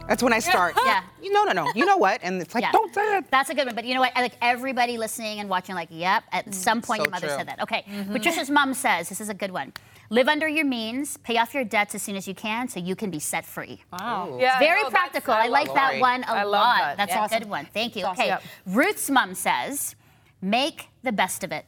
That's 0.09 0.23
when 0.23 0.33
I 0.33 0.39
start. 0.39 0.75
Yeah. 0.87 1.03
You 1.21 1.33
no, 1.33 1.43
no, 1.45 1.53
no. 1.53 1.73
You 1.75 1.85
know 1.85 1.97
what? 1.97 2.21
And 2.23 2.41
it's 2.41 2.55
like, 2.55 2.63
Yeah. 2.63 2.71
don't 2.71 2.95
say 2.95 3.19
it. 3.19 3.25
That's 3.31 3.51
a 3.51 3.55
good 3.55 3.67
one. 3.67 3.75
But 3.75 3.85
you 3.87 3.95
know 3.95 4.01
what? 4.01 4.15
Like 4.15 4.37
everybody 4.41 4.99
listening 4.99 5.41
and 5.41 5.49
watching, 5.49 5.75
like, 5.75 5.89
yep, 5.91 6.23
at 6.31 6.47
mm, 6.47 6.55
some 6.55 6.81
point 6.81 7.01
So 7.01 7.05
your 7.07 7.11
mother 7.11 7.27
true. 7.27 7.37
said 7.37 7.49
that. 7.49 7.61
Okay. 7.63 7.85
Mm-hmm. 7.91 8.13
Patricia's 8.13 8.49
mom 8.49 8.73
says, 8.75 9.09
this 9.09 9.21
is 9.21 9.29
a 9.29 9.35
good 9.35 9.51
one. 9.51 9.73
Live 10.09 10.29
under 10.29 10.47
your 10.47 10.65
means, 10.65 11.17
pay 11.17 11.39
off 11.39 11.53
your 11.55 11.65
debts 11.65 11.97
as 11.97 12.03
soon 12.03 12.15
as 12.15 12.29
you 12.29 12.35
can 12.35 12.69
so 12.69 12.79
you 12.79 12.95
can 12.95 13.11
be 13.11 13.19
set 13.19 13.45
free. 13.45 13.83
Wow. 13.93 14.39
Yeah, 14.41 14.61
Very 14.61 14.85
no, 14.85 14.91
practical. 14.91 15.35
I, 15.35 15.43
love 15.49 15.51
like 15.51 15.75
that 15.75 15.89
Lori. 15.95 16.01
one 16.01 16.23
a 16.23 16.27
I 16.29 16.43
love 16.45 16.53
lot. 16.53 16.79
that. 16.79 16.97
That's 16.99 17.13
Yeah. 17.13 17.25
a 17.25 17.41
good 17.41 17.49
one. 17.51 17.67
Thank 17.75 17.97
you. 17.97 18.05
Awesome. 18.05 18.21
Okay. 18.23 18.29
Yep. 18.29 18.43
Ruth's 18.67 19.11
mom 19.11 19.35
says, 19.35 19.97
make 20.41 20.89
the 21.03 21.11
best 21.13 21.43
of 21.43 21.51
it. 21.51 21.65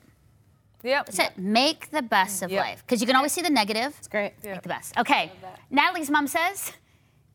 Yep. 0.84 1.06
That's 1.06 1.18
it. 1.18 1.36
Make 1.36 1.90
the 1.90 2.02
best 2.02 2.42
of 2.44 2.52
Yep. 2.52 2.64
life. 2.64 2.84
Because 2.86 3.00
you 3.00 3.08
can 3.08 3.16
always 3.16 3.32
see 3.32 3.42
the 3.42 3.50
negative. 3.50 3.92
It's 3.98 4.06
great. 4.06 4.34
Make 4.44 4.62
the 4.62 4.68
best. 4.68 4.96
Okay. 4.96 5.32
Natalie's 5.70 6.08
mom 6.10 6.28
says, 6.28 6.72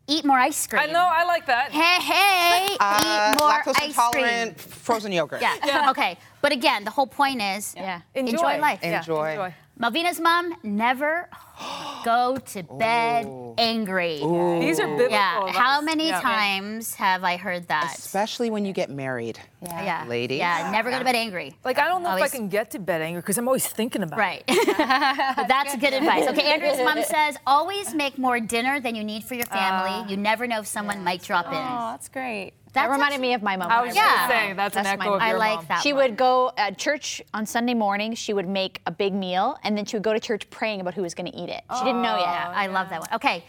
eat 0.07 0.25
more 0.25 0.37
ice 0.37 0.67
cream. 0.67 0.81
I 0.81 0.85
know. 0.87 1.07
I 1.11 1.23
like 1.25 1.45
that. 1.47 1.71
Hey, 1.71 2.01
hey, 2.01 2.77
Uh, 2.79 3.33
eat 3.33 3.39
more 3.39 3.49
lactose 3.51 3.75
ice 3.81 3.89
intolerant 3.89 4.57
cream. 4.57 4.69
frozen 4.69 5.11
yogurt. 5.11 5.41
Yeah. 5.41 5.87
Okay. 5.91 6.17
But 6.41 6.51
again, 6.51 6.83
the 6.83 6.91
whole 6.91 7.07
point 7.07 7.41
is 7.41 7.73
Yeah. 7.75 8.01
enjoy, 8.15 8.59
life. 8.59 8.79
Yeah, 8.83 8.99
Enjoy. 8.99 9.53
Malvina's 9.77 10.19
mom 10.19 10.53
never 10.63 11.29
go 12.05 12.37
to 12.37 12.63
bed 12.63 13.27
angry. 13.57 14.17
These 14.59 14.79
are 14.79 14.87
biblical. 14.87 15.09
Yeah. 15.11 15.51
How 15.51 15.79
advice. 15.79 15.83
many 15.85 16.07
Yeah. 16.09 16.21
times 16.21 16.95
have 16.95 17.23
I 17.23 17.37
heard 17.37 17.67
that? 17.67 17.93
Especially 17.97 18.49
when 18.49 18.65
you 18.65 18.73
get 18.73 18.89
married. 18.89 19.39
yeah. 19.61 20.05
Ladies. 20.07 20.39
Yeah. 20.39 20.69
Never 20.71 20.89
go 20.89 20.99
to 20.99 21.05
bed 21.05 21.15
angry. 21.15 21.55
Like 21.63 21.77
I 21.79 21.87
don't 21.87 22.03
know 22.03 22.09
Always- 22.09 22.25
if 22.25 22.33
I 22.33 22.37
can 22.37 22.49
get 22.49 22.71
to 22.71 22.79
bed 22.79 23.01
angry 23.01 23.21
because 23.21 23.37
I'm 23.37 23.47
always 23.47 23.67
thinking 23.67 24.03
about 24.03 24.17
it. 24.17 24.21
Right. 24.21 24.43
but 24.47 25.47
that's 25.47 25.75
good 25.77 25.93
advice. 25.93 26.27
Okay, 26.29 26.51
Andrea's 26.51 26.79
mom 26.79 27.03
says 27.07 27.37
always 27.45 27.93
make 27.93 28.17
more 28.17 28.39
dinner 28.39 28.79
than 28.79 28.95
you 28.95 29.03
need 29.03 29.23
for 29.23 29.35
your 29.35 29.45
family. 29.45 29.91
Ah. 29.91 30.07
you 30.07 30.17
never 30.17 30.47
know 30.47 30.59
if 30.59 30.67
someone 30.67 31.03
might 31.03 31.21
drop 31.21 31.47
in. 31.47 31.53
Oh, 31.53 31.91
that's 31.91 32.09
great. 32.09 32.53
That 32.73 32.87
That's 32.87 32.91
reminded 32.93 33.13
actually- 33.17 33.27
me 33.27 33.33
of 33.35 33.43
my 33.43 33.55
mom. 33.55 33.71
I 33.71 33.81
was 33.81 33.89
was 33.89 33.95
Yeah. 33.97 34.15
just 34.15 34.27
saying 34.29 34.55
that's, 34.55 34.75
an 34.75 34.83
That's 34.83 34.99
echo 34.99 35.11
my- 35.11 35.15
of 35.17 35.21
I 35.21 35.29
your 35.29 35.37
like 35.37 35.55
mom. 35.57 35.65
that. 35.69 35.81
She 35.83 35.93
one. 35.93 36.01
would 36.01 36.17
go 36.17 36.51
at 36.57 36.75
church 36.79 37.21
on 37.31 37.45
Sunday 37.45 37.75
morning. 37.75 38.15
She 38.15 38.33
would 38.33 38.47
make 38.49 38.81
a 38.87 38.91
big 38.91 39.13
meal, 39.13 39.57
and 39.63 39.77
then 39.77 39.85
she 39.85 39.95
would 39.95 40.01
go 40.03 40.11
to 40.11 40.19
church 40.19 40.49
praying 40.49 40.81
about 40.81 40.95
who 40.95 41.03
was 41.03 41.13
going 41.13 41.31
to 41.31 41.37
eat 41.37 41.42
it. 41.49 41.63
She 41.77 41.83
didn't 41.85 42.01
know 42.01 42.17
Yeah, 42.17 42.47
yet. 42.47 42.47
Oh, 42.47 42.51
I 42.59 42.67
love 42.67 42.89
that 42.89 42.99
one. 42.99 43.09
Okay, 43.13 43.43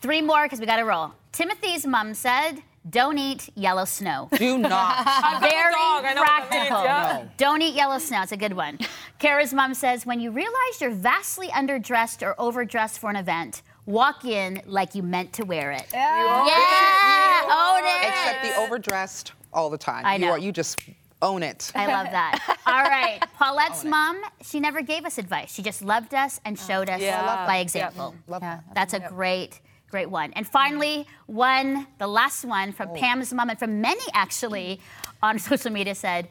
three 0.00 0.22
more 0.22 0.44
because 0.44 0.60
we 0.60 0.66
got 0.66 0.76
to 0.76 0.84
roll. 0.84 1.12
Timothy's 1.32 1.86
mom 1.86 2.14
said, 2.14 2.62
"Don't 2.88 3.18
eat 3.18 3.50
yellow 3.54 3.84
snow." 3.84 4.28
Do 4.36 4.58
not. 4.58 5.04
Very 5.40 5.72
dog, 5.72 6.04
I 6.04 6.12
know 6.14 6.22
what 6.22 6.26
that 6.26 6.48
means, 6.50 6.68
practical. 6.68 6.84
yeah. 6.84 7.24
Don't 7.36 7.62
eat 7.62 7.74
yellow 7.74 7.98
snow. 7.98 8.22
It's 8.22 8.32
a 8.32 8.36
good 8.36 8.54
one. 8.54 8.78
Kara's 9.18 9.52
mom 9.52 9.74
says, 9.74 10.06
when 10.06 10.18
you 10.18 10.30
realize 10.30 10.80
you're 10.80 10.90
vastly 10.90 11.48
underdressed 11.48 12.22
or 12.26 12.34
overdressed 12.40 12.98
for 12.98 13.10
an 13.10 13.16
event, 13.16 13.60
walk 13.84 14.24
in 14.24 14.62
like 14.66 14.94
you 14.94 15.02
meant 15.02 15.32
to 15.34 15.44
wear 15.44 15.72
it. 15.72 15.86
Yeah, 15.92 17.42
own 17.50 17.84
it. 17.84 18.08
Except 18.08 18.42
the 18.42 18.56
overdressed 18.62 19.32
all 19.52 19.68
the 19.70 19.78
time. 19.78 20.04
I 20.06 20.14
You, 20.16 20.26
know. 20.26 20.30
are, 20.32 20.38
you 20.38 20.52
just 20.52 20.80
own 21.22 21.42
it. 21.42 21.70
I 21.74 21.86
love 21.86 22.10
that. 22.10 22.58
All 22.66 22.82
right, 22.82 23.20
Paulette's 23.38 23.84
mom, 23.84 24.20
she 24.42 24.60
never 24.60 24.82
gave 24.82 25.04
us 25.04 25.18
advice. 25.18 25.52
She 25.52 25.62
just 25.62 25.82
loved 25.82 26.14
us 26.14 26.40
and 26.44 26.58
oh. 26.58 26.66
showed 26.66 26.88
us 26.88 27.00
Yeah. 27.00 27.16
I 27.16 27.18
mm-hmm. 27.18 27.26
love 27.26 27.46
by 27.46 27.56
that. 27.56 27.62
example. 27.62 28.14
Love 28.26 28.42
that. 28.42 28.64
That's 28.74 28.94
a 28.94 29.00
great, 29.00 29.60
great 29.90 30.10
one. 30.10 30.32
And 30.34 30.46
finally, 30.46 31.06
one, 31.26 31.86
the 31.98 32.06
last 32.06 32.44
one 32.44 32.72
from 32.72 32.90
oh. 32.90 32.94
Pam's 32.94 33.32
mom 33.32 33.50
and 33.50 33.58
from 33.58 33.80
many 33.80 34.04
actually 34.12 34.80
on 35.22 35.38
social 35.50 35.70
media 35.70 35.94
said, 35.94 36.28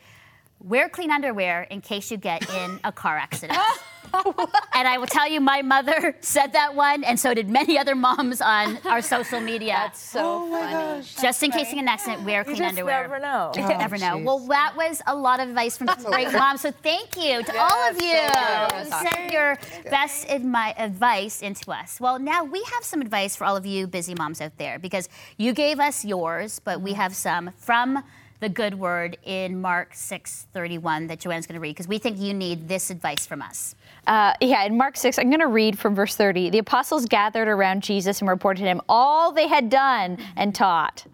wear 0.60 0.90
clean 0.90 1.12
underwear 1.12 1.64
in 1.64 1.82
case 1.82 2.12
you 2.12 2.18
get 2.18 2.50
in 2.50 2.80
a 2.84 2.92
car 2.92 3.18
accident. 3.18 3.60
and 4.74 4.88
I 4.88 4.98
will 4.98 5.08
tell 5.08 5.30
you, 5.30 5.40
my 5.40 5.62
mother 5.62 6.16
said 6.22 6.54
that 6.54 6.76
one, 6.76 7.04
and 7.04 7.20
so 7.20 7.34
did 7.34 7.50
many 7.50 7.78
other 7.78 7.96
moms 7.96 8.42
on 8.42 8.78
our 8.86 9.02
social 9.02 9.40
media. 9.40 9.74
That's 9.74 10.00
so 10.02 10.50
funny. 10.50 11.04
Just 11.22 11.44
in 11.44 11.52
case 11.52 11.70
you 11.70 11.76
get 11.76 11.82
an 11.82 11.88
accident, 11.88 12.24
wear 12.24 12.40
You 12.40 12.46
clean 12.46 12.58
just 12.58 12.70
underwear. 12.70 13.02
never 13.02 13.20
know. 13.20 13.52
You 13.56 13.68
never 13.68 13.98
know. 13.98 14.18
Well, 14.18 14.40
that 14.48 14.74
was 14.76 15.02
a 15.08 15.16
lot 15.16 15.40
of 15.40 15.50
advice 15.50 15.78
from 15.78 15.88
some 15.88 16.12
great 16.12 16.32
moms. 16.34 16.62
So 16.62 16.72
thank 16.72 17.18
you 17.18 17.44
to 17.44 17.58
all 17.58 17.90
of 17.90 17.96
you 18.02 18.08
Yes, 18.08 18.86
who 18.86 19.10
sent 19.10 19.32
your 19.32 19.58
best 19.90 20.28
admi- 20.28 20.74
advice 20.78 21.42
into 21.42 21.72
us. 21.72 22.00
Well, 22.00 22.20
now 22.20 22.44
we 22.44 22.64
have 22.64 22.84
some 22.84 23.02
advice 23.02 23.36
for 23.36 23.46
all 23.46 23.56
of 23.56 23.66
you 23.66 23.88
busy 23.88 24.16
moms 24.16 24.42
out 24.42 24.58
there 24.58 24.80
because 24.80 25.10
you 25.38 25.54
gave 25.54 25.80
us 25.80 26.06
yours, 26.06 26.60
but 26.60 26.82
we 26.82 26.92
mm-hmm. 26.92 27.02
have 27.02 27.16
some 27.16 27.52
from 27.58 28.04
the 28.40 28.50
good 28.50 28.76
word 28.76 29.18
in 29.24 29.60
Mark 29.60 29.94
6:31 29.94 31.08
that 31.10 31.20
Joanne's 31.20 31.46
going 31.46 31.56
to 31.56 31.60
read 31.60 31.72
because 31.76 31.88
we 31.88 31.98
think 31.98 32.18
you 32.18 32.34
need 32.34 32.68
this 32.68 32.90
advice 32.90 33.26
from 33.26 33.42
us. 33.42 33.76
Uh, 34.10 34.34
yeah, 34.42 34.64
in 34.64 34.76
Mark 34.76 34.98
6, 34.98 35.20
I'm 35.20 35.30
going 35.30 35.40
to 35.40 35.46
read 35.46 35.78
from 35.78 35.94
verse 35.94 36.16
30. 36.16 36.50
The 36.50 36.58
apostles 36.58 37.06
gathered 37.06 37.48
around 37.48 37.84
Jesus 37.84 38.22
and 38.22 38.28
reported 38.28 38.62
to 38.62 38.66
him 38.66 38.82
all 38.90 39.32
they 39.32 39.48
had 39.48 39.70
done 39.70 40.18
and 40.36 40.54
taught. 40.56 41.06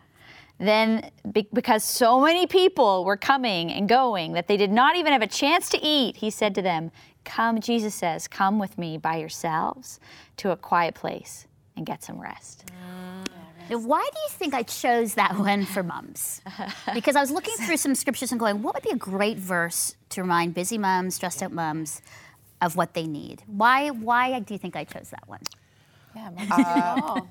Then, 0.60 1.12
be- 1.30 1.50
because 1.52 1.84
so 1.84 2.22
many 2.22 2.48
people 2.48 3.04
were 3.04 3.18
coming 3.18 3.70
and 3.70 3.90
going 3.90 4.32
that 4.32 4.48
they 4.48 4.56
did 4.56 4.72
not 4.72 4.96
even 4.96 5.12
have 5.12 5.22
a 5.22 5.28
chance 5.28 5.68
to 5.72 5.80
eat, 5.84 6.16
he 6.16 6.30
said 6.30 6.56
to 6.56 6.62
them, 6.62 6.90
Come, 7.26 7.60
Jesus 7.60 7.94
says, 7.94 8.30
come 8.30 8.60
with 8.60 8.78
me 8.78 8.98
by 8.98 9.18
yourselves 9.18 10.00
to 10.38 10.52
a 10.52 10.56
quiet 10.56 10.96
place 10.96 11.48
and 11.76 11.86
get 11.86 12.02
some 12.02 12.22
rest. 12.22 12.64
Now, 13.70 13.80
why 13.80 14.08
do 14.10 14.20
you 14.20 14.30
think 14.30 14.54
I 14.54 14.64
chose 14.64 15.16
that 15.16 15.38
one 15.38 15.66
for 15.66 15.84
mums? 15.84 16.42
Because 16.94 17.18
I 17.18 17.22
was 17.22 17.32
looking 17.32 17.56
through 17.56 17.78
some 17.78 17.96
scriptures 17.96 18.32
and 18.32 18.40
going, 18.40 18.62
what 18.62 18.76
would 18.76 18.84
be 18.84 18.92
a 18.92 18.96
great 18.96 19.38
verse 19.38 19.98
to 20.10 20.22
remind 20.22 20.54
busy 20.54 20.78
mums, 20.78 21.16
stressed 21.16 21.42
out 21.42 21.52
mums, 21.52 22.02
of 22.66 22.76
what 22.76 22.94
they 22.94 23.08
need? 23.08 23.44
Why? 23.48 23.90
Why 23.90 24.40
do 24.40 24.54
you 24.54 24.58
think 24.58 24.76
I 24.76 24.84
chose 24.84 25.10
that 25.12 25.28
one? 25.28 25.42
Yeah, 26.16 26.32
uh, 26.52 27.22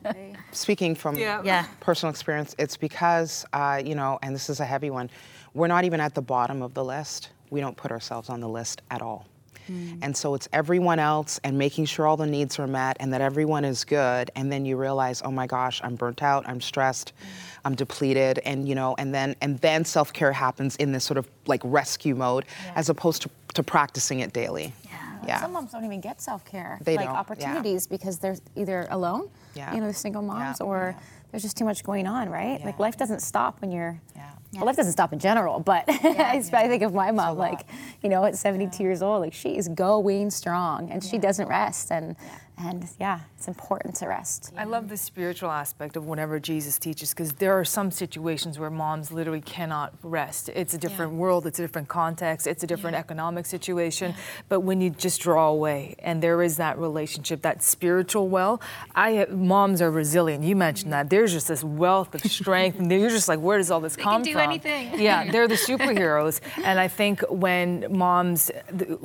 Speaking 0.53 0.95
from 0.95 1.17
Yeah. 1.17 1.43
Yeah. 1.45 1.67
personal 1.81 2.11
experience, 2.11 2.55
it's 2.59 2.77
because, 2.77 3.47
uh, 3.53 3.83
you 3.85 3.95
know, 3.95 4.19
and 4.23 4.35
this 4.35 4.51
is 4.51 4.61
a 4.61 4.65
heavy 4.65 4.91
one, 4.91 5.11
we're 5.55 5.69
not 5.69 5.85
even 5.85 6.01
at 6.01 6.15
the 6.15 6.23
bottom 6.23 6.63
of 6.63 6.75
the 6.75 6.85
list. 6.85 7.31
We 7.51 7.61
don't 7.61 7.77
put 7.77 7.91
ourselves 7.91 8.29
on 8.29 8.41
the 8.41 8.49
list 8.49 8.83
at 8.91 9.01
all. 9.01 9.27
Mm. 9.71 9.99
And 10.03 10.17
so 10.17 10.35
it's 10.35 10.49
everyone 10.53 10.99
else 10.99 11.41
and 11.43 11.57
making 11.57 11.87
sure 11.87 12.07
all 12.07 12.17
the 12.17 12.27
needs 12.27 12.59
are 12.59 12.67
met 12.67 12.97
and 13.01 13.13
that 13.13 13.21
everyone 13.21 13.65
is 13.65 13.85
good. 13.85 14.31
And 14.37 14.53
then 14.53 14.67
you 14.67 14.77
realize, 14.77 15.23
oh 15.25 15.31
my 15.31 15.47
gosh, 15.47 15.81
I'm 15.83 15.95
burnt 15.95 16.23
out, 16.23 16.47
I'm 16.47 16.61
stressed, 16.61 17.13
mm. 17.19 17.27
I'm 17.65 17.75
depleted, 17.75 18.41
and 18.41 18.69
you 18.69 18.75
know, 18.75 18.95
and 18.99 19.15
then 19.15 19.35
and 19.41 19.59
then 19.61 19.87
self-care 19.87 20.33
happens 20.33 20.77
in 20.77 20.93
this 20.93 21.05
sort 21.05 21.17
of 21.17 21.27
like 21.47 21.63
rescue 21.65 22.15
mode 22.15 22.45
yeah. 22.65 22.73
as 22.77 22.91
opposed 22.91 23.23
to, 23.23 23.31
to 23.55 23.63
practicing 23.63 24.21
it 24.21 24.35
daily. 24.35 24.75
Yeah. 24.85 24.94
Yeah. 25.27 25.41
Some 25.41 25.53
moms 25.53 25.73
don't 25.73 25.85
even 25.85 26.01
get 26.01 26.21
self 26.21 26.45
care, 26.45 26.79
like 26.87 26.99
don't. 26.99 27.09
opportunities, 27.09 27.87
yeah. 27.87 27.97
because 27.97 28.19
they're 28.19 28.37
either 28.57 28.87
alone, 28.91 29.29
yeah. 29.55 29.75
you 29.75 29.81
know, 29.81 29.93
single 29.93 30.23
moms, 30.23 30.61
or 30.61 30.97
there's 31.31 31.43
just 31.43 31.57
too 31.57 31.65
much 31.65 31.83
going 31.83 32.07
on, 32.07 32.29
right? 32.29 32.65
Like 32.65 32.79
life 32.79 32.97
doesn't 32.97 33.21
stop 33.21 33.61
when 33.61 33.71
you're. 33.73 34.01
Yeah. 34.15 34.31
Well, 34.55 34.67
life 34.67 34.77
doesn't 34.77 34.93
stop 34.93 35.13
in 35.13 35.19
general, 35.19 35.59
but 35.59 35.83
I, 35.89 36.37
I 36.53 36.69
think 36.69 36.85
of 36.85 36.95
my 36.95 37.11
mom, 37.11 37.37
like, 37.37 37.67
you 38.05 38.09
know, 38.09 38.25
at 38.25 38.37
72 38.37 38.81
years 38.85 39.03
old, 39.03 39.21
like 39.21 39.33
she 39.33 39.57
is 39.57 39.67
going 39.67 40.31
strong 40.31 40.93
and 40.93 41.03
she 41.03 41.19
doesn't 41.19 41.49
rest, 41.49 41.91
and 41.91 42.15
and 42.57 42.89
yeah, 43.01 43.21
it's 43.37 43.49
important 43.49 43.97
to 43.97 44.07
rest. 44.07 44.53
I 44.57 44.65
love 44.65 44.89
the 44.89 44.97
spiritual 44.97 45.51
aspect 45.51 45.97
of 45.97 46.07
whatever 46.07 46.39
Jesus 46.39 46.79
teaches 46.79 47.11
because 47.11 47.33
there 47.33 47.53
are 47.53 47.65
some 47.65 47.91
situations 47.91 48.59
where 48.59 48.71
moms 48.71 49.11
literally 49.11 49.41
cannot 49.41 49.93
rest. 50.03 50.51
It's 50.55 50.73
a 50.73 50.79
different 50.79 51.13
yeah. 51.13 51.19
world, 51.19 51.47
it's 51.47 51.59
a 51.59 51.63
different 51.63 51.89
context, 51.89 52.47
it's 52.47 52.63
a 52.63 52.67
different 52.67 52.95
yeah. 52.95 53.01
economic 53.01 53.47
situation. 53.47 54.13
Yeah. 54.13 54.17
But 54.49 54.61
when 54.61 54.81
you 54.81 54.91
just 54.91 55.21
draw 55.21 55.49
away 55.49 55.97
and 55.99 56.23
there 56.23 56.43
is 56.43 56.57
that 56.59 56.79
relationship, 56.79 57.43
that 57.43 57.63
spiritual 57.63 58.29
well, 58.29 58.61
I 58.95 59.27
moms 59.31 59.83
are 59.83 59.91
resilient. 59.91 60.45
You 60.45 60.55
mentioned 60.57 60.93
that. 60.93 61.11
There's 61.11 61.33
just 61.33 61.49
this 61.49 61.65
wealth 61.65 62.15
of 62.15 62.23
strength, 62.31 62.79
and 62.79 62.91
you're 62.91 63.11
just 63.11 63.29
like, 63.29 63.41
where 63.41 63.59
does 63.59 63.71
all 63.71 63.81
this 63.81 63.97
they 63.97 64.03
come 64.03 64.23
can 64.23 64.23
do 64.23 64.33
from? 64.33 64.43
Anything. 64.43 64.99
Yeah, 65.01 65.31
they're 65.33 65.49
the 65.49 65.55
superheroes. 65.55 66.41
and 66.65 66.79
I 66.79 66.89
think 66.89 67.23
when 67.29 67.87
moms 67.91 68.51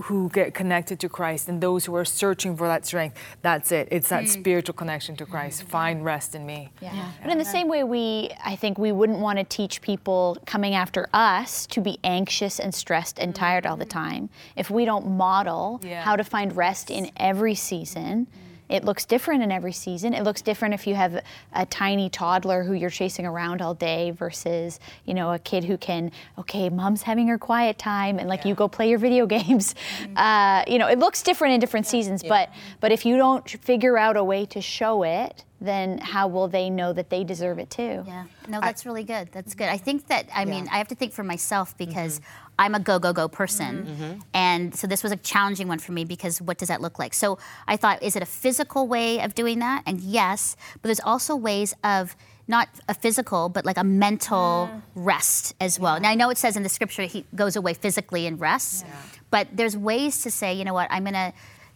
who 0.03 0.29
get 0.29 0.53
connected 0.53 0.99
to 0.99 1.09
Christ 1.09 1.49
and 1.49 1.61
those 1.61 1.85
who 1.85 1.95
are 1.95 2.05
searching 2.05 2.55
for 2.55 2.67
that 2.67 2.85
strength, 2.85 3.17
that's 3.41 3.71
it. 3.71 3.87
It's 3.91 4.09
that 4.09 4.25
mm. 4.25 4.27
spiritual 4.27 4.73
connection 4.73 5.15
to 5.17 5.25
Christ. 5.25 5.63
Find 5.63 6.03
rest 6.03 6.35
in 6.35 6.45
me. 6.45 6.69
Yeah. 6.81 6.93
yeah. 6.93 7.11
But 7.21 7.31
in 7.31 7.37
the 7.37 7.45
same 7.45 7.67
way, 7.67 7.83
we, 7.83 8.31
I 8.43 8.55
think 8.55 8.77
we 8.77 8.91
wouldn't 8.91 9.19
want 9.19 9.39
to 9.39 9.45
teach 9.45 9.81
people 9.81 10.37
coming 10.45 10.75
after 10.75 11.07
us 11.13 11.65
to 11.67 11.81
be 11.81 11.99
anxious 12.03 12.59
and 12.59 12.73
stressed 12.73 13.19
and 13.19 13.33
tired 13.33 13.65
all 13.65 13.77
the 13.77 13.85
mm. 13.85 13.89
time 13.89 14.29
if 14.55 14.69
we 14.69 14.85
don't 14.85 15.07
model 15.07 15.79
yeah. 15.83 16.03
how 16.03 16.15
to 16.15 16.23
find 16.23 16.55
rest 16.55 16.89
in 16.89 17.11
every 17.17 17.55
season. 17.55 18.25
Mm 18.25 18.48
it 18.69 18.85
looks 18.85 19.05
different 19.05 19.41
in 19.41 19.51
every 19.51 19.73
season. 19.73 20.13
It 20.13 20.23
looks 20.23 20.41
different 20.41 20.75
if 20.75 20.85
you 20.85 20.93
have 20.93 21.23
a 21.53 21.65
tiny 21.65 22.09
toddler 22.09 22.63
who 22.63 22.73
you're 22.73 22.91
chasing 22.91 23.25
around 23.25 23.61
all 23.61 23.73
day 23.73 24.11
versus, 24.11 24.79
you 25.05 25.15
know, 25.15 25.33
a 25.33 25.39
kid 25.39 25.63
who 25.63 25.77
can, 25.77 26.11
okay, 26.37 26.69
mom's 26.69 27.01
having 27.01 27.27
her 27.27 27.39
quiet 27.39 27.79
time 27.79 28.19
and 28.19 28.29
like 28.29 28.41
yeah. 28.41 28.49
you 28.49 28.55
go 28.55 28.67
play 28.67 28.87
your 28.87 28.99
video 28.99 29.25
games. 29.39 29.73
Mm-hmm. 30.01 30.17
Uh, 30.17 30.63
you 30.67 30.77
know, 30.77 30.87
it 30.87 30.99
looks 30.99 31.23
different 31.23 31.55
in 31.55 31.59
different 31.59 31.87
yeah. 31.87 31.91
seasons, 31.91 32.23
yeah. 32.23 32.29
but 32.29 32.49
but 32.79 32.91
if 32.91 33.05
you 33.05 33.17
don't 33.17 33.49
figure 33.49 33.97
out 33.97 34.15
a 34.15 34.23
way 34.23 34.45
to 34.45 34.61
show 34.61 35.03
it, 35.03 35.43
then 35.61 35.97
how 35.97 36.27
will 36.27 36.47
they 36.47 36.69
know 36.69 36.93
that 36.93 37.09
they 37.09 37.23
deserve 37.23 37.59
it 37.59 37.69
too? 37.69 38.03
Yeah, 38.07 38.25
no, 38.47 38.61
that's 38.61 38.85
I, 38.85 38.89
really 38.89 39.03
good. 39.03 39.29
That's 39.31 39.55
good. 39.55 39.67
I 39.67 39.77
think 39.77 40.07
that, 40.07 40.27
I 40.33 40.45
mean, 40.45 40.67
I 40.71 40.77
have 40.77 40.87
to 40.87 40.95
think 40.95 41.11
for 41.11 41.23
myself 41.23 41.77
because 41.77 42.19
mm-hmm. 42.19 42.51
I'm 42.59 42.75
a 42.75 42.79
go, 42.79 42.97
go, 42.99 43.13
go 43.13 43.27
person. 43.27 43.85
Mm-hmm. 43.85 44.03
mm-hmm. 44.03 44.19
And 44.33 44.75
so 44.75 44.87
this 44.87 45.03
was 45.03 45.11
a 45.11 45.17
challenging 45.17 45.67
one 45.67 45.79
for 45.79 45.91
me 45.91 46.05
because 46.05 46.41
what 46.41 46.57
does 46.57 46.69
that 46.69 46.81
look 46.81 46.97
like? 46.97 47.13
So 47.13 47.39
I 47.67 47.75
thought, 47.75 48.01
is 48.01 48.15
it 48.15 48.23
a 48.23 48.27
physical 48.27 48.87
way 48.87 49.21
of 49.21 49.35
doing 49.35 49.59
that? 49.59 49.83
And 49.85 49.99
yes, 49.99 50.55
but 50.73 50.83
there's 50.83 51.01
also 51.01 51.35
ways 51.35 51.73
of 51.83 52.15
not 52.49 52.67
a 52.87 52.95
physical, 52.95 53.47
but 53.47 53.63
like 53.63 53.77
a 53.77 53.83
mental 53.83 54.69
mm. 54.71 54.81
rest 54.95 55.53
as 55.61 55.79
well. 55.79 55.95
Yeah. 55.95 55.99
Now 55.99 56.09
I 56.09 56.15
know 56.15 56.29
it 56.31 56.37
says 56.37 56.57
in 56.57 56.63
the 56.63 56.69
scripture 56.69 57.03
he 57.03 57.25
goes 57.35 57.55
away 57.55 57.75
physically 57.75 58.25
and 58.25 58.39
rests, 58.39 58.83
yeah. 58.85 58.95
but 59.29 59.47
there's 59.53 59.77
ways 59.77 60.23
to 60.23 60.31
say, 60.31 60.53
you 60.53 60.65
know 60.65 60.73
what, 60.73 60.87
I'm 60.89 61.03
gonna 61.03 61.31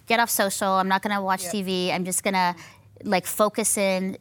get 0.08 0.20
off 0.20 0.32
social, 0.32 0.68
I'm 0.68 0.88
not 0.88 1.04
gonna 1.04 1.22
watch 1.22 1.44
TV, 1.44 1.94
I'm 1.94 2.06
just 2.06 2.24
gonna 2.24 2.56
like 3.04 3.26
focus 3.26 3.78
in, 3.78 4.18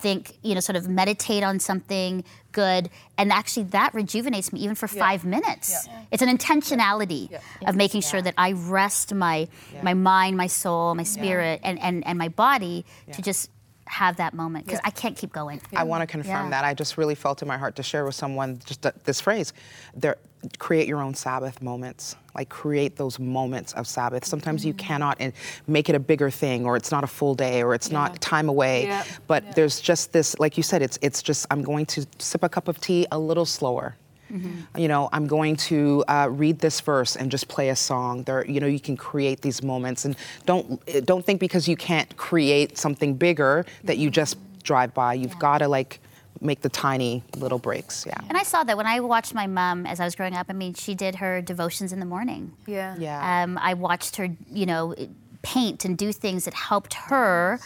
think, 0.00 0.36
you 0.42 0.54
know, 0.54 0.60
sort 0.60 0.76
of 0.76 0.88
meditate 0.88 1.42
on 1.42 1.58
something 1.60 2.24
good, 2.52 2.90
and 3.18 3.32
actually 3.32 3.64
that 3.64 3.94
rejuvenates 3.94 4.52
me 4.52 4.60
even 4.60 4.74
for 4.74 4.88
yeah. 4.92 4.98
five 4.98 5.24
minutes. 5.24 5.86
Yeah. 5.86 6.02
It's 6.10 6.22
an 6.22 6.36
intentionality 6.36 7.30
yeah. 7.30 7.40
of 7.66 7.76
making 7.76 8.02
sure 8.02 8.22
that 8.22 8.34
I 8.36 8.52
rest 8.52 9.14
my 9.14 9.48
my 9.82 9.94
mind, 9.94 10.36
my 10.36 10.46
soul, 10.46 10.94
my 10.94 11.02
spirit, 11.04 11.60
and, 11.62 11.78
and, 11.80 12.06
and 12.06 12.18
my 12.18 12.28
body 12.28 12.84
to 13.12 13.22
just 13.22 13.50
have 13.90 14.16
that 14.16 14.32
moment 14.34 14.64
because 14.66 14.80
I 14.84 14.90
can't 14.90 15.16
keep 15.16 15.32
going. 15.32 15.60
I 15.74 15.82
want 15.82 16.02
to 16.02 16.06
confirm 16.06 16.50
that. 16.50 16.64
I 16.64 16.74
just 16.74 16.96
really 16.96 17.16
felt 17.16 17.42
in 17.42 17.48
my 17.48 17.58
heart 17.58 17.76
to 17.76 17.82
share 17.82 18.04
with 18.04 18.14
someone 18.14 18.60
just 18.64 18.86
uh, 18.86 18.92
this 19.04 19.20
phrase. 19.20 19.52
There, 19.94 20.16
create 20.58 20.86
your 20.86 21.02
own 21.02 21.14
Sabbath 21.14 21.60
moments. 21.60 22.16
Like 22.34 22.48
create 22.48 22.96
those 22.96 23.18
moments 23.18 23.72
of 23.74 23.86
Sabbath. 23.86 24.24
Sometimes 24.24 24.62
mm-hmm. 24.62 24.68
you 24.68 24.74
cannot 24.74 25.20
make 25.66 25.88
it 25.88 25.94
a 25.94 26.00
bigger 26.00 26.30
thing, 26.30 26.66
or 26.66 26.76
it's 26.76 26.90
not 26.90 27.04
a 27.04 27.06
full 27.08 27.34
day, 27.34 27.62
or 27.62 27.74
it's 27.74 27.88
yeah. 27.88 27.98
not 27.98 28.20
time 28.20 28.48
away. 28.48 28.84
Yeah. 28.84 29.04
But 29.26 29.44
yeah. 29.44 29.52
there's 29.52 29.80
just 29.80 30.12
this, 30.12 30.38
like 30.38 30.56
you 30.56 30.62
said, 30.62 30.82
it's 30.82 30.98
it's 31.02 31.22
just 31.22 31.46
I'm 31.50 31.62
going 31.62 31.86
to 31.86 32.06
sip 32.18 32.42
a 32.42 32.48
cup 32.48 32.68
of 32.68 32.80
tea 32.80 33.06
a 33.10 33.18
little 33.18 33.46
slower. 33.46 33.96
Mm-hmm. 34.32 34.78
You 34.78 34.88
know, 34.88 35.08
I'm 35.12 35.26
going 35.26 35.56
to 35.56 36.04
uh, 36.06 36.28
read 36.30 36.60
this 36.60 36.80
verse 36.80 37.16
and 37.16 37.30
just 37.30 37.48
play 37.48 37.70
a 37.70 37.76
song. 37.76 38.22
There, 38.22 38.46
you 38.46 38.60
know, 38.60 38.68
you 38.68 38.78
can 38.78 38.96
create 38.96 39.40
these 39.40 39.62
moments, 39.62 40.04
and 40.04 40.16
don't 40.46 40.80
don't 41.04 41.24
think 41.24 41.40
because 41.40 41.66
you 41.66 41.76
can't 41.76 42.16
create 42.16 42.78
something 42.78 43.14
bigger 43.14 43.66
that 43.84 43.98
you 43.98 44.10
just 44.10 44.36
drive 44.62 44.94
by. 44.94 45.14
You've 45.14 45.38
got 45.38 45.58
to 45.58 45.68
like 45.68 46.00
make 46.40 46.60
the 46.60 46.68
tiny 46.68 47.22
little 47.36 47.58
breaks. 47.58 48.04
Yeah. 48.06 48.18
And 48.28 48.36
I 48.38 48.42
saw 48.42 48.64
that 48.64 48.76
when 48.76 48.86
I 48.86 49.00
watched 49.00 49.34
my 49.34 49.46
mom 49.46 49.86
as 49.86 50.00
I 50.00 50.04
was 50.04 50.14
growing 50.14 50.34
up. 50.34 50.46
I 50.48 50.52
mean, 50.52 50.74
she 50.74 50.94
did 50.94 51.16
her 51.16 51.42
devotions 51.42 51.92
in 51.92 52.00
the 52.00 52.06
morning. 52.06 52.52
Yeah. 52.66 52.96
Yeah. 52.98 53.42
Um, 53.42 53.58
I 53.58 53.74
watched 53.74 54.16
her, 54.16 54.28
you 54.50 54.66
know, 54.66 54.94
paint 55.42 55.84
and 55.84 55.96
do 55.96 56.12
things 56.12 56.44
that 56.44 56.54
helped 56.54 56.94
her 56.94 57.60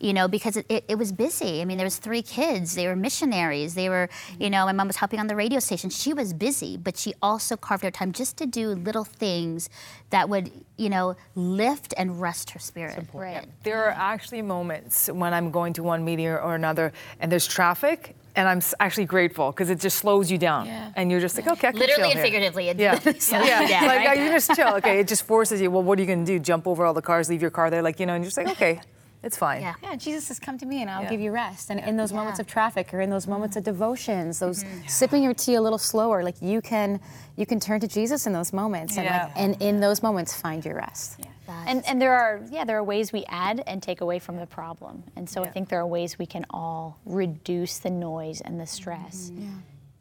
you 0.00 0.14
know, 0.14 0.26
because 0.26 0.56
it, 0.56 0.66
it, 0.68 0.84
it, 0.88 0.94
was 0.96 1.12
busy. 1.12 1.60
I 1.60 1.64
mean, 1.64 1.76
there 1.76 1.86
was 1.86 1.98
three 1.98 2.22
kids. 2.22 2.74
They 2.74 2.86
were 2.86 2.96
missionaries. 2.96 3.74
They 3.74 3.88
were, 3.88 4.08
you 4.38 4.48
know, 4.48 4.64
my 4.64 4.72
mom 4.72 4.86
was 4.86 4.96
helping 4.96 5.20
on 5.20 5.26
the 5.26 5.36
radio 5.36 5.60
station. 5.60 5.90
She 5.90 6.14
was 6.14 6.32
busy, 6.32 6.76
but 6.76 6.96
she 6.96 7.12
also 7.20 7.56
carved 7.56 7.84
out 7.84 7.92
time 7.92 8.12
just 8.12 8.36
to 8.38 8.46
do 8.46 8.70
little 8.70 9.04
things 9.04 9.68
that 10.08 10.28
would, 10.28 10.50
you 10.76 10.88
know, 10.88 11.16
lift 11.34 11.92
and 11.96 12.20
rest 12.20 12.50
her 12.50 12.58
spirit. 12.58 13.06
Right. 13.12 13.46
There 13.62 13.84
are 13.84 13.90
actually 13.90 14.42
moments 14.42 15.08
when 15.08 15.34
I'm 15.34 15.50
going 15.50 15.74
to 15.74 15.82
one 15.82 16.04
meeting 16.04 16.26
or 16.26 16.54
another, 16.54 16.92
and 17.20 17.30
there's 17.30 17.46
traffic, 17.46 18.16
and 18.36 18.48
I'm 18.48 18.62
actually 18.78 19.04
grateful 19.04 19.50
because 19.50 19.70
it 19.70 19.80
just 19.80 19.98
slows 19.98 20.30
you 20.30 20.38
down, 20.38 20.66
yeah. 20.66 20.92
and 20.96 21.10
you're 21.10 21.20
just 21.20 21.36
like, 21.36 21.46
okay, 21.46 21.68
I 21.68 21.70
can 21.72 21.80
literally 21.80 22.04
and 22.04 22.14
here. 22.14 22.22
figuratively. 22.22 22.68
It 22.68 22.78
yeah, 22.78 22.98
yeah. 23.04 23.68
yeah. 23.68 23.80
like 23.82 24.06
right? 24.06 24.18
you 24.18 24.30
just 24.30 24.54
chill. 24.54 24.74
Okay, 24.76 25.00
it 25.00 25.08
just 25.08 25.26
forces 25.26 25.60
you. 25.60 25.70
Well, 25.70 25.82
what 25.82 25.98
are 25.98 26.02
you 26.02 26.06
going 26.06 26.24
to 26.24 26.32
do? 26.32 26.38
Jump 26.38 26.66
over 26.66 26.84
all 26.86 26.94
the 26.94 27.02
cars, 27.02 27.28
leave 27.28 27.42
your 27.42 27.50
car 27.50 27.70
there, 27.70 27.82
like 27.82 28.00
you 28.00 28.06
know, 28.06 28.14
and 28.14 28.24
you're 28.24 28.30
just 28.30 28.38
like, 28.38 28.48
okay, 28.48 28.80
it's 29.22 29.36
fine. 29.36 29.60
Yeah. 29.60 29.74
yeah, 29.82 29.96
Jesus 29.96 30.24
says, 30.24 30.38
"Come 30.38 30.56
to 30.58 30.66
me, 30.66 30.80
and 30.80 30.90
I'll 30.90 31.02
yeah. 31.02 31.10
give 31.10 31.20
you 31.20 31.30
rest." 31.30 31.70
And 31.70 31.78
yeah. 31.80 31.88
in 31.88 31.96
those 31.96 32.12
moments 32.12 32.40
of 32.40 32.46
traffic, 32.46 32.92
or 32.94 33.00
in 33.00 33.10
those 33.10 33.26
moments 33.26 33.56
of 33.56 33.64
devotions, 33.64 34.38
those 34.38 34.64
mm-hmm. 34.64 34.86
sipping 34.86 35.22
your 35.22 35.34
tea 35.34 35.54
a 35.54 35.60
little 35.60 35.78
slower, 35.78 36.22
like 36.22 36.36
you 36.40 36.60
can, 36.62 37.00
you 37.36 37.44
can 37.44 37.60
turn 37.60 37.80
to 37.80 37.88
Jesus 37.88 38.26
in 38.26 38.32
those 38.32 38.52
moments, 38.52 38.96
and 38.96 39.06
like, 39.06 39.30
and 39.36 39.60
in 39.60 39.80
those 39.80 40.02
moments, 40.02 40.40
find 40.40 40.64
your 40.64 40.76
rest. 40.76 41.20
And 41.66 41.84
and 41.86 42.00
there 42.00 42.14
are 42.14 42.40
yeah 42.50 42.64
there 42.64 42.78
are 42.78 42.84
ways 42.84 43.12
we 43.12 43.24
add 43.28 43.62
and 43.66 43.82
take 43.82 44.00
away 44.00 44.18
from 44.18 44.36
the 44.36 44.46
problem, 44.46 45.02
and 45.16 45.28
so 45.28 45.42
I 45.42 45.50
think 45.50 45.68
there 45.68 45.80
are 45.80 45.86
ways 45.86 46.18
we 46.18 46.26
can 46.26 46.46
all 46.50 46.98
reduce 47.04 47.78
the 47.78 47.90
noise 47.90 48.40
and 48.40 48.58
the 48.58 48.66
stress 48.66 49.30
mm-hmm. 49.30 49.58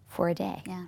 for 0.07 0.29
a 0.29 0.35
day. 0.35 0.61
Yeah. 0.65 0.85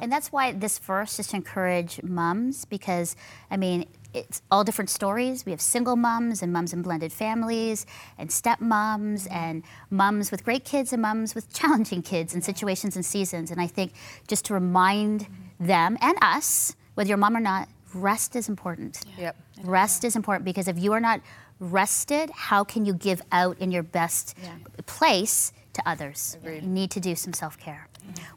And 0.00 0.10
that's 0.10 0.32
why 0.32 0.52
this 0.52 0.78
verse 0.78 1.16
just 1.16 1.34
encourage 1.34 2.02
mums 2.02 2.64
because, 2.64 3.14
I 3.50 3.56
mean, 3.56 3.86
it's 4.14 4.42
all 4.50 4.64
different 4.64 4.90
stories. 4.90 5.46
We 5.46 5.52
have 5.52 5.60
single 5.60 5.96
moms 5.96 6.42
and 6.42 6.52
moms 6.52 6.72
in 6.72 6.82
blended 6.82 7.12
families 7.12 7.86
and 8.18 8.28
stepmoms 8.28 9.30
and 9.30 9.62
moms 9.90 10.30
with 10.30 10.44
great 10.44 10.64
kids 10.64 10.92
and 10.92 11.00
moms 11.00 11.34
with 11.34 11.52
challenging 11.54 12.02
kids 12.02 12.34
and 12.34 12.44
situations 12.44 12.96
and 12.96 13.04
seasons. 13.04 13.50
And 13.50 13.60
I 13.60 13.66
think 13.66 13.92
just 14.28 14.44
to 14.46 14.54
remind 14.54 15.26
them 15.58 15.96
and 16.00 16.16
us, 16.20 16.76
whether 16.94 17.08
you're 17.08 17.16
a 17.16 17.20
mom 17.20 17.36
or 17.36 17.40
not, 17.40 17.68
rest 17.94 18.36
is 18.36 18.48
important. 18.48 19.00
Yep. 19.18 19.36
Rest 19.64 20.04
is 20.04 20.16
important 20.16 20.44
because 20.44 20.68
if 20.68 20.78
you 20.78 20.92
are 20.92 21.00
not 21.00 21.20
rested, 21.60 22.30
how 22.30 22.64
can 22.64 22.84
you 22.84 22.94
give 22.94 23.22
out 23.32 23.58
in 23.58 23.70
your 23.70 23.82
best 23.82 24.36
yeah. 24.42 24.54
place 24.86 25.52
to 25.74 25.88
others? 25.88 26.36
Agreed. 26.40 26.62
You 26.62 26.68
need 26.68 26.90
to 26.90 27.00
do 27.00 27.14
some 27.14 27.32
self 27.32 27.58
care. 27.58 27.88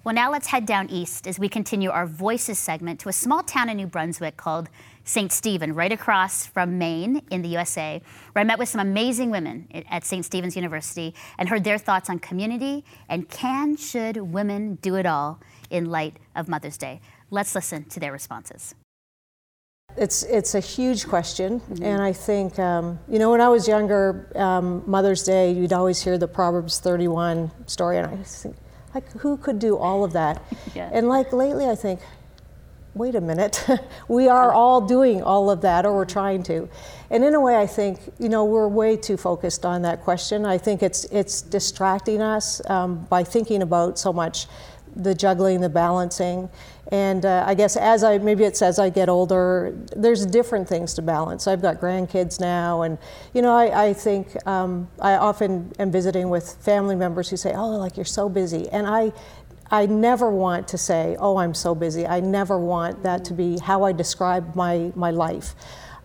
Well, 0.03 0.13
now 0.13 0.31
let's 0.31 0.47
head 0.47 0.65
down 0.65 0.89
east 0.89 1.27
as 1.27 1.39
we 1.39 1.49
continue 1.49 1.89
our 1.89 2.05
Voices 2.05 2.59
segment 2.59 2.99
to 3.01 3.09
a 3.09 3.13
small 3.13 3.41
town 3.41 3.67
in 3.69 3.77
New 3.77 3.87
Brunswick 3.87 4.37
called 4.37 4.69
St. 5.05 5.31
Stephen, 5.31 5.73
right 5.73 5.91
across 5.91 6.47
from 6.47 6.79
Maine 6.79 7.21
in 7.29 7.43
the 7.43 7.49
USA, 7.49 8.01
where 8.33 8.41
I 8.41 8.43
met 8.43 8.57
with 8.57 8.67
some 8.67 8.81
amazing 8.81 9.29
women 9.29 9.67
at 9.89 10.03
St. 10.03 10.25
Stephen's 10.25 10.55
University 10.55 11.13
and 11.37 11.47
heard 11.47 11.63
their 11.63 11.77
thoughts 11.77 12.09
on 12.09 12.17
community 12.17 12.83
and 13.07 13.29
can, 13.29 13.77
should 13.77 14.17
women 14.17 14.75
do 14.81 14.95
it 14.95 15.05
all 15.05 15.39
in 15.69 15.85
light 15.85 16.17
of 16.35 16.47
Mother's 16.49 16.77
Day. 16.77 17.01
Let's 17.29 17.53
listen 17.53 17.85
to 17.85 17.99
their 17.99 18.11
responses. 18.11 18.73
It's, 19.95 20.23
it's 20.23 20.55
a 20.55 20.59
huge 20.59 21.07
question, 21.07 21.61
mm-hmm. 21.61 21.83
and 21.83 22.01
I 22.01 22.11
think, 22.11 22.59
um, 22.59 22.99
you 23.07 23.19
know, 23.19 23.31
when 23.31 23.39
I 23.39 23.47
was 23.47 23.67
younger, 23.67 24.29
um, 24.35 24.83
Mother's 24.85 25.23
Day, 25.23 25.51
you'd 25.51 25.71
always 25.71 26.01
hear 26.01 26.17
the 26.17 26.27
Proverbs 26.27 26.79
31 26.79 27.49
story, 27.67 27.99
and 27.99 28.07
I 28.07 28.17
think, 28.23 28.57
like, 28.93 29.09
who 29.11 29.37
could 29.37 29.59
do 29.59 29.77
all 29.77 30.03
of 30.03 30.11
that? 30.13 30.43
yeah. 30.75 30.89
And 30.91 31.07
like 31.07 31.31
lately, 31.31 31.65
I 31.65 31.75
think, 31.75 32.01
wait 32.95 33.13
a 33.13 33.21
minute, 33.21 33.67
we 34.07 34.27
are 34.27 34.51
all 34.51 34.81
doing 34.81 35.21
all 35.21 35.51
of 35.51 35.61
that, 35.61 35.85
or 35.85 35.93
we're 35.93 36.05
trying 36.05 36.41
to. 36.43 36.67
And 37.11 37.23
in 37.23 37.35
a 37.35 37.39
way, 37.39 37.57
I 37.57 37.67
think 37.67 37.99
you 38.17 38.29
know 38.29 38.45
we're 38.45 38.67
way 38.67 38.97
too 38.97 39.17
focused 39.17 39.65
on 39.65 39.83
that 39.83 40.01
question. 40.01 40.45
I 40.45 40.57
think 40.57 40.81
it's 40.81 41.03
it's 41.05 41.41
distracting 41.41 42.21
us 42.21 42.67
um, 42.69 43.05
by 43.05 43.23
thinking 43.23 43.61
about 43.61 43.99
so 43.99 44.11
much 44.11 44.47
the 44.95 45.13
juggling, 45.13 45.59
the 45.61 45.69
balancing. 45.69 46.49
And 46.91 47.25
uh, 47.25 47.43
I 47.47 47.55
guess 47.55 47.75
as 47.75 48.03
I, 48.03 48.19
maybe 48.19 48.43
it's 48.43 48.61
as 48.61 48.77
I 48.77 48.89
get 48.89 49.09
older, 49.09 49.75
there's 49.95 50.25
different 50.25 50.69
things 50.69 50.93
to 50.93 51.01
balance. 51.01 51.47
I've 51.47 51.61
got 51.61 51.81
grandkids 51.81 52.39
now, 52.39 52.83
and 52.83 52.97
you 53.33 53.41
know, 53.41 53.51
I, 53.51 53.87
I 53.87 53.93
think 53.93 54.35
um, 54.47 54.87
I 54.99 55.13
often 55.15 55.73
am 55.79 55.91
visiting 55.91 56.29
with 56.29 56.55
family 56.63 56.95
members 56.95 57.29
who 57.29 57.37
say, 57.37 57.53
oh, 57.55 57.69
like 57.69 57.97
you're 57.97 58.05
so 58.05 58.29
busy. 58.29 58.69
And 58.69 58.85
I, 58.87 59.11
I 59.71 59.85
never 59.87 60.29
want 60.29 60.67
to 60.69 60.77
say, 60.77 61.15
oh, 61.19 61.37
I'm 61.37 61.53
so 61.53 61.73
busy. 61.73 62.05
I 62.05 62.19
never 62.19 62.59
want 62.59 63.03
that 63.03 63.25
to 63.25 63.33
be 63.33 63.57
how 63.57 63.83
I 63.83 63.91
describe 63.91 64.55
my, 64.55 64.91
my 64.95 65.11
life. 65.11 65.55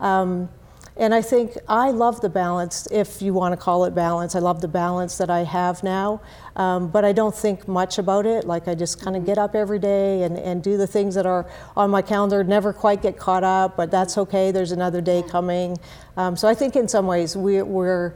Um, 0.01 0.49
and 0.97 1.15
I 1.15 1.23
think 1.23 1.57
I 1.67 1.93
love 1.93 2.21
the 2.21 2.29
balance, 2.29 2.87
if 2.91 3.23
you 3.23 3.33
want 3.33 3.53
to 3.53 3.57
call 3.57 3.87
it 3.87 3.95
balance. 3.95 4.35
I 4.35 4.39
love 4.41 4.61
the 4.61 4.69
balance 4.69 5.17
that 5.19 5.31
I 5.31 5.45
have 5.45 5.83
now, 5.83 6.21
um, 6.57 6.89
but 6.89 7.07
I 7.07 7.13
don't 7.13 7.35
think 7.35 7.67
much 7.67 7.97
about 7.97 8.27
it. 8.27 8.45
Like 8.45 8.69
I 8.69 8.75
just 8.75 9.01
kind 9.01 9.17
of 9.17 9.25
get 9.25 9.39
up 9.39 9.55
every 9.55 9.79
day 9.79 10.25
and, 10.25 10.37
and 10.37 10.63
do 10.63 10.77
the 10.77 10.87
things 10.87 11.15
that 11.15 11.25
are 11.25 11.49
on 11.75 11.91
my 11.91 12.03
calendar, 12.03 12.45
never 12.45 12.75
quite 12.75 13.01
get 13.01 13.17
caught 13.17 13.45
up, 13.45 13.79
but 13.79 13.91
that's 13.91 14.19
okay. 14.19 14.51
There's 14.51 14.73
another 14.73 15.01
day 15.01 15.23
coming. 15.23 15.79
Um, 16.19 16.37
so 16.37 16.49
I 16.49 16.55
think 16.55 16.77
in 16.77 16.87
some 16.87 17.07
ways 17.07 17.35
we, 17.35 17.63
we're 17.63 18.15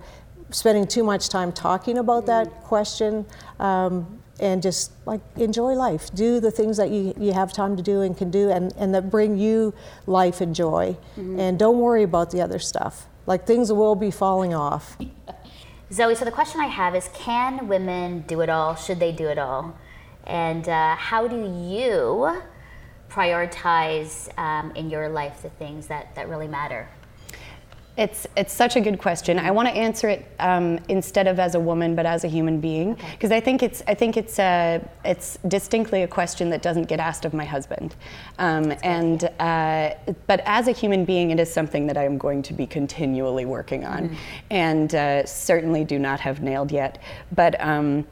spending 0.51 0.87
too 0.87 1.05
much 1.05 1.31
time 1.31 1.53
talking 1.53 1.97
about 1.97 2.27
that 2.27 2.65
question. 2.65 3.25
Um, 3.59 4.21
and 4.41 4.63
just 4.63 4.93
like 5.07 5.21
enjoy 5.37 5.75
life. 5.75 6.13
Do 6.15 6.41
the 6.41 6.51
things 6.51 6.77
that 6.77 6.91
you, 6.91 7.15
you 7.19 7.33
have 7.33 7.53
time 7.53 7.77
to 7.77 7.83
do 7.83 8.03
and 8.03 8.17
can 8.17 8.31
do 8.31 8.51
and, 8.51 8.75
and 8.77 8.95
that 8.95 9.11
bring 9.11 9.39
you 9.39 9.75
life 10.07 10.41
and 10.41 10.55
joy. 10.55 10.97
Mm-hmm. 11.17 11.39
And 11.39 11.59
don't 11.59 11.79
worry 11.79 12.03
about 12.03 12.31
the 12.31 12.41
other 12.41 12.59
stuff. 12.59 13.07
Like 13.27 13.47
things 13.47 13.73
will 13.73 13.95
be 13.95 14.11
falling 14.11 14.55
off. 14.55 14.97
Zoe, 15.93 16.15
so 16.15 16.25
the 16.25 16.33
question 16.33 16.61
I 16.61 16.67
have 16.67 16.95
is 16.95 17.09
can 17.15 17.69
women 17.69 18.25
do 18.27 18.41
it 18.41 18.49
all? 18.49 18.75
Should 18.75 18.99
they 18.99 19.13
do 19.13 19.29
it 19.29 19.39
all? 19.39 19.79
And 20.25 20.69
uh, 20.69 20.97
how 20.97 21.29
do 21.29 21.37
you 21.37 22.43
prioritize 23.09 24.37
um, 24.39 24.73
in 24.75 24.91
your 24.91 25.09
life 25.09 25.43
the 25.43 25.51
things 25.51 25.87
that, 25.87 26.15
that 26.17 26.29
really 26.29 26.49
matter? 26.49 26.89
It's 27.97 28.27
it's 28.37 28.53
such 28.53 28.75
a 28.75 28.81
good 28.81 28.99
question. 28.99 29.39
I 29.39 29.53
want 29.53 29.69
to 29.69 29.75
answer 29.75 30.09
it 30.09 30.27
um, 30.41 30.81
instead 30.89 31.29
of 31.29 31.39
as 31.39 31.55
a 31.55 31.61
woman, 31.61 31.95
but 31.95 32.07
as 32.07 32.25
a 32.25 32.29
human 32.29 32.61
being, 32.61 32.95
because 32.95 33.31
okay. 33.31 33.37
I 33.37 33.41
think 33.41 33.63
it's 33.63 33.85
I 33.87 33.95
think 33.95 34.17
it's 34.17 34.41
a 34.41 34.81
uh, 34.83 34.89
it's 35.05 35.39
distinctly 35.47 36.03
a 36.03 36.09
question 36.09 36.51
that 36.51 36.61
doesn't 36.61 36.89
get 36.89 36.99
asked 36.99 37.25
of 37.25 37.33
my 37.33 37.45
husband, 37.45 37.95
um, 38.41 38.73
and 38.83 39.25
uh, 39.39 39.95
but 40.27 40.41
as 40.45 40.67
a 40.67 40.73
human 40.73 41.05
being, 41.05 41.31
it 41.31 41.39
is 41.39 41.53
something 41.53 41.87
that 41.87 41.97
I 41.97 42.05
am 42.05 42.19
going 42.19 42.43
to 42.43 42.53
be 42.53 42.67
continually 42.67 43.45
working 43.45 43.85
on, 43.85 44.09
mm 44.09 44.17
and 44.51 44.95
uh, 44.95 45.25
certainly 45.27 45.85
do 45.85 45.99
not 45.99 46.21
have 46.21 46.43
nailed 46.43 46.71
yet. 46.73 47.01
But 47.33 47.61
um, 47.61 48.07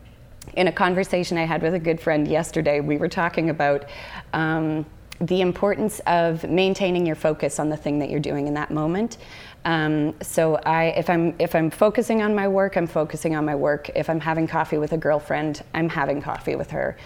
in 0.54 0.68
a 0.68 0.72
conversation 0.72 1.38
I 1.38 1.44
had 1.44 1.62
with 1.62 1.74
a 1.74 1.78
good 1.78 2.00
friend 2.00 2.28
yesterday, 2.28 2.80
we 2.80 2.98
were 2.98 3.08
talking 3.08 3.50
about. 3.50 3.84
Um, 4.32 4.86
the 5.20 5.40
importance 5.40 6.00
of 6.06 6.42
maintaining 6.50 7.06
your 7.06 7.14
focus 7.14 7.60
on 7.60 7.68
the 7.68 7.76
thing 7.76 8.00
that 8.00 8.10
you're 8.10 8.18
doing 8.18 8.48
in 8.48 8.54
that 8.54 8.72
moment. 8.72 9.18
Um, 9.64 10.14
so 10.22 10.56
I, 10.56 10.86
if 10.86 11.08
I'm 11.08 11.34
if 11.38 11.54
I'm 11.54 11.70
focusing 11.70 12.22
on 12.22 12.34
my 12.34 12.48
work, 12.48 12.76
I'm 12.76 12.86
focusing 12.86 13.36
on 13.36 13.44
my 13.44 13.54
work. 13.54 13.90
If 13.94 14.10
I'm 14.10 14.20
having 14.20 14.46
coffee 14.46 14.78
with 14.78 14.92
a 14.92 14.98
girlfriend, 14.98 15.62
I'm 15.74 15.88
having 15.88 16.20
coffee 16.20 16.56
with 16.56 16.70
her, 16.70 16.96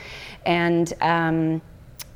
and. 0.45 0.93
Um, 1.01 1.63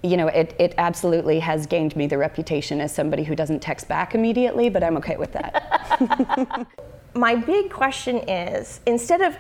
you 0.02 0.16
know, 0.16 0.28
it, 0.28 0.54
it 0.58 0.74
absolutely 0.78 1.40
has 1.40 1.66
gained 1.66 1.94
me 1.94 2.06
the 2.06 2.16
reputation 2.16 2.80
as 2.80 2.94
somebody 2.94 3.22
who 3.22 3.36
doesn't 3.36 3.60
text 3.60 3.86
back 3.86 4.14
immediately, 4.14 4.70
but 4.70 4.82
I'm 4.82 4.96
okay 4.96 5.18
with 5.18 5.32
that. 5.32 6.66
my 7.14 7.34
big 7.34 7.70
question 7.70 8.16
is 8.28 8.80
instead 8.86 9.20
of 9.20 9.36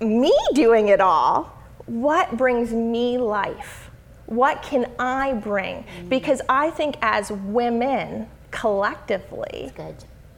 me 0.00 0.32
doing 0.54 0.88
it 0.88 1.00
all, 1.00 1.52
what 1.86 2.36
brings 2.36 2.72
me 2.72 3.18
life? 3.18 3.90
What 4.26 4.62
can 4.62 4.90
I 4.98 5.34
bring? 5.34 5.84
Mm. 5.84 6.08
Because 6.08 6.40
I 6.48 6.70
think 6.70 6.96
as 7.02 7.30
women 7.30 8.28
collectively, 8.50 9.72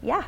yeah, 0.03 0.25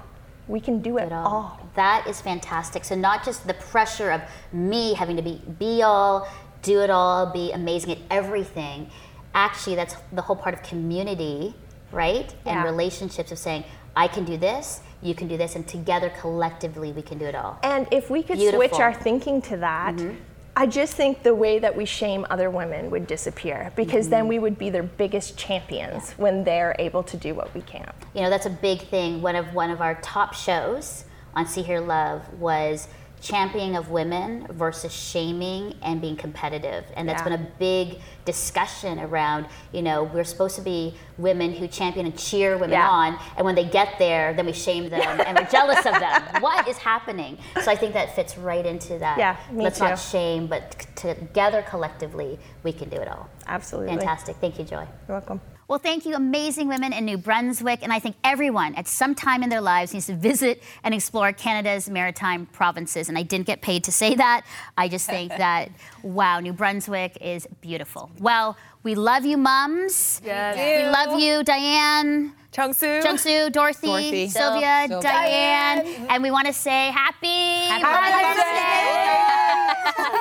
we 0.48 0.60
can 0.60 0.80
do 0.80 0.98
it 0.98 1.12
all. 1.12 1.26
all. 1.26 1.70
That 1.76 2.06
is 2.06 2.20
fantastic. 2.20 2.84
So 2.84 2.94
not 2.94 3.24
just 3.24 3.46
the 3.46 3.54
pressure 3.54 4.10
of 4.10 4.22
me 4.52 4.94
having 4.94 5.16
to 5.16 5.22
be 5.22 5.40
be 5.58 5.82
all, 5.82 6.28
do 6.62 6.80
it 6.80 6.90
all, 6.90 7.26
be 7.26 7.52
amazing 7.52 7.92
at 7.92 7.98
everything. 8.10 8.90
Actually, 9.34 9.76
that's 9.76 9.96
the 10.12 10.22
whole 10.22 10.36
part 10.36 10.54
of 10.54 10.62
community, 10.62 11.54
right? 11.92 12.34
Yeah. 12.44 12.52
And 12.52 12.64
relationships 12.64 13.30
of 13.30 13.38
saying, 13.38 13.64
I 13.96 14.08
can 14.08 14.24
do 14.24 14.36
this, 14.36 14.80
you 15.02 15.14
can 15.14 15.28
do 15.28 15.36
this, 15.36 15.56
and 15.56 15.66
together 15.66 16.12
collectively 16.20 16.92
we 16.92 17.02
can 17.02 17.18
do 17.18 17.24
it 17.24 17.34
all. 17.34 17.58
And 17.62 17.86
if 17.92 18.10
we 18.10 18.22
could 18.22 18.38
Beautiful. 18.38 18.60
switch 18.60 18.80
our 18.80 18.92
thinking 18.92 19.40
to 19.42 19.56
that, 19.58 19.94
mm-hmm. 19.94 20.16
I 20.60 20.66
just 20.66 20.92
think 20.92 21.22
the 21.22 21.34
way 21.34 21.58
that 21.58 21.74
we 21.74 21.86
shame 21.86 22.26
other 22.28 22.50
women 22.50 22.90
would 22.90 23.06
disappear 23.06 23.72
because 23.76 24.04
mm-hmm. 24.04 24.10
then 24.10 24.28
we 24.28 24.38
would 24.38 24.58
be 24.58 24.68
their 24.68 24.82
biggest 24.82 25.38
champions 25.38 26.10
yeah. 26.10 26.14
when 26.22 26.44
they're 26.44 26.76
able 26.78 27.02
to 27.04 27.16
do 27.16 27.34
what 27.34 27.54
we 27.54 27.62
can't. 27.62 27.88
You 28.12 28.20
know, 28.20 28.28
that's 28.28 28.44
a 28.44 28.50
big 28.50 28.82
thing. 28.82 29.22
One 29.22 29.36
of 29.36 29.54
one 29.54 29.70
of 29.70 29.80
our 29.80 29.94
top 30.02 30.34
shows 30.34 31.06
on 31.34 31.46
See 31.46 31.62
Hear 31.62 31.80
Love 31.80 32.30
was 32.34 32.88
championing 33.20 33.76
of 33.76 33.90
women 33.90 34.46
versus 34.50 34.92
shaming 34.92 35.74
and 35.82 36.00
being 36.00 36.16
competitive. 36.16 36.84
And 36.96 37.08
that's 37.08 37.20
yeah. 37.20 37.36
been 37.36 37.46
a 37.46 37.50
big 37.58 38.00
discussion 38.24 38.98
around, 38.98 39.46
you 39.72 39.82
know, 39.82 40.04
we're 40.04 40.24
supposed 40.24 40.56
to 40.56 40.62
be 40.62 40.94
women 41.18 41.52
who 41.52 41.68
champion 41.68 42.06
and 42.06 42.18
cheer 42.18 42.54
women 42.56 42.70
yeah. 42.70 42.88
on, 42.88 43.18
and 43.36 43.44
when 43.44 43.54
they 43.54 43.64
get 43.64 43.98
there, 43.98 44.32
then 44.34 44.46
we 44.46 44.52
shame 44.52 44.88
them 44.88 45.20
and 45.26 45.38
we're 45.38 45.50
jealous 45.50 45.84
of 45.86 45.98
them. 45.98 46.22
What 46.40 46.66
is 46.66 46.78
happening? 46.78 47.38
So 47.62 47.70
I 47.70 47.76
think 47.76 47.92
that 47.94 48.14
fits 48.14 48.38
right 48.38 48.64
into 48.64 48.98
that. 48.98 49.18
Yeah, 49.18 49.36
me 49.50 49.64
Let's 49.64 49.78
too. 49.78 49.84
not 49.84 49.98
shame, 49.98 50.46
but 50.46 50.86
together 50.96 51.62
collectively, 51.68 52.38
we 52.62 52.72
can 52.72 52.88
do 52.88 52.96
it 52.96 53.08
all. 53.08 53.28
Absolutely. 53.46 53.96
Fantastic. 53.96 54.36
Thank 54.36 54.58
you, 54.58 54.64
Joy. 54.64 54.86
You're 55.08 55.18
welcome. 55.18 55.40
Well, 55.70 55.78
thank 55.78 56.04
you, 56.04 56.16
amazing 56.16 56.66
women 56.66 56.92
in 56.92 57.04
New 57.04 57.16
Brunswick. 57.16 57.84
And 57.84 57.92
I 57.92 58.00
think 58.00 58.16
everyone 58.24 58.74
at 58.74 58.88
some 58.88 59.14
time 59.14 59.44
in 59.44 59.50
their 59.50 59.60
lives 59.60 59.94
needs 59.94 60.06
to 60.06 60.16
visit 60.16 60.64
and 60.82 60.92
explore 60.92 61.32
Canada's 61.32 61.88
maritime 61.88 62.46
provinces. 62.46 63.08
And 63.08 63.16
I 63.16 63.22
didn't 63.22 63.46
get 63.46 63.62
paid 63.62 63.84
to 63.84 63.92
say 63.92 64.16
that. 64.16 64.44
I 64.76 64.88
just 64.88 65.06
think 65.06 65.30
that, 65.38 65.68
wow, 66.02 66.40
New 66.40 66.52
Brunswick 66.52 67.18
is 67.20 67.46
beautiful. 67.60 68.10
Well, 68.18 68.56
we 68.82 68.96
love 68.96 69.24
you, 69.24 69.36
mums. 69.36 70.20
Yes. 70.24 70.56
We 70.56 70.90
love 70.90 71.20
you, 71.20 71.44
Diane. 71.44 72.32
Chungsu. 72.52 73.00
Chungsu, 73.00 73.52
Dorothy, 73.52 73.86
Dorothy. 73.86 74.28
Sylvia, 74.28 74.86
Sylvia, 74.88 75.00
Diane. 75.00 75.84
Diane. 75.84 76.06
And 76.10 76.20
we 76.20 76.32
want 76.32 76.48
to 76.48 76.52
say 76.52 76.90
happy, 76.90 77.28
happy 77.68 77.86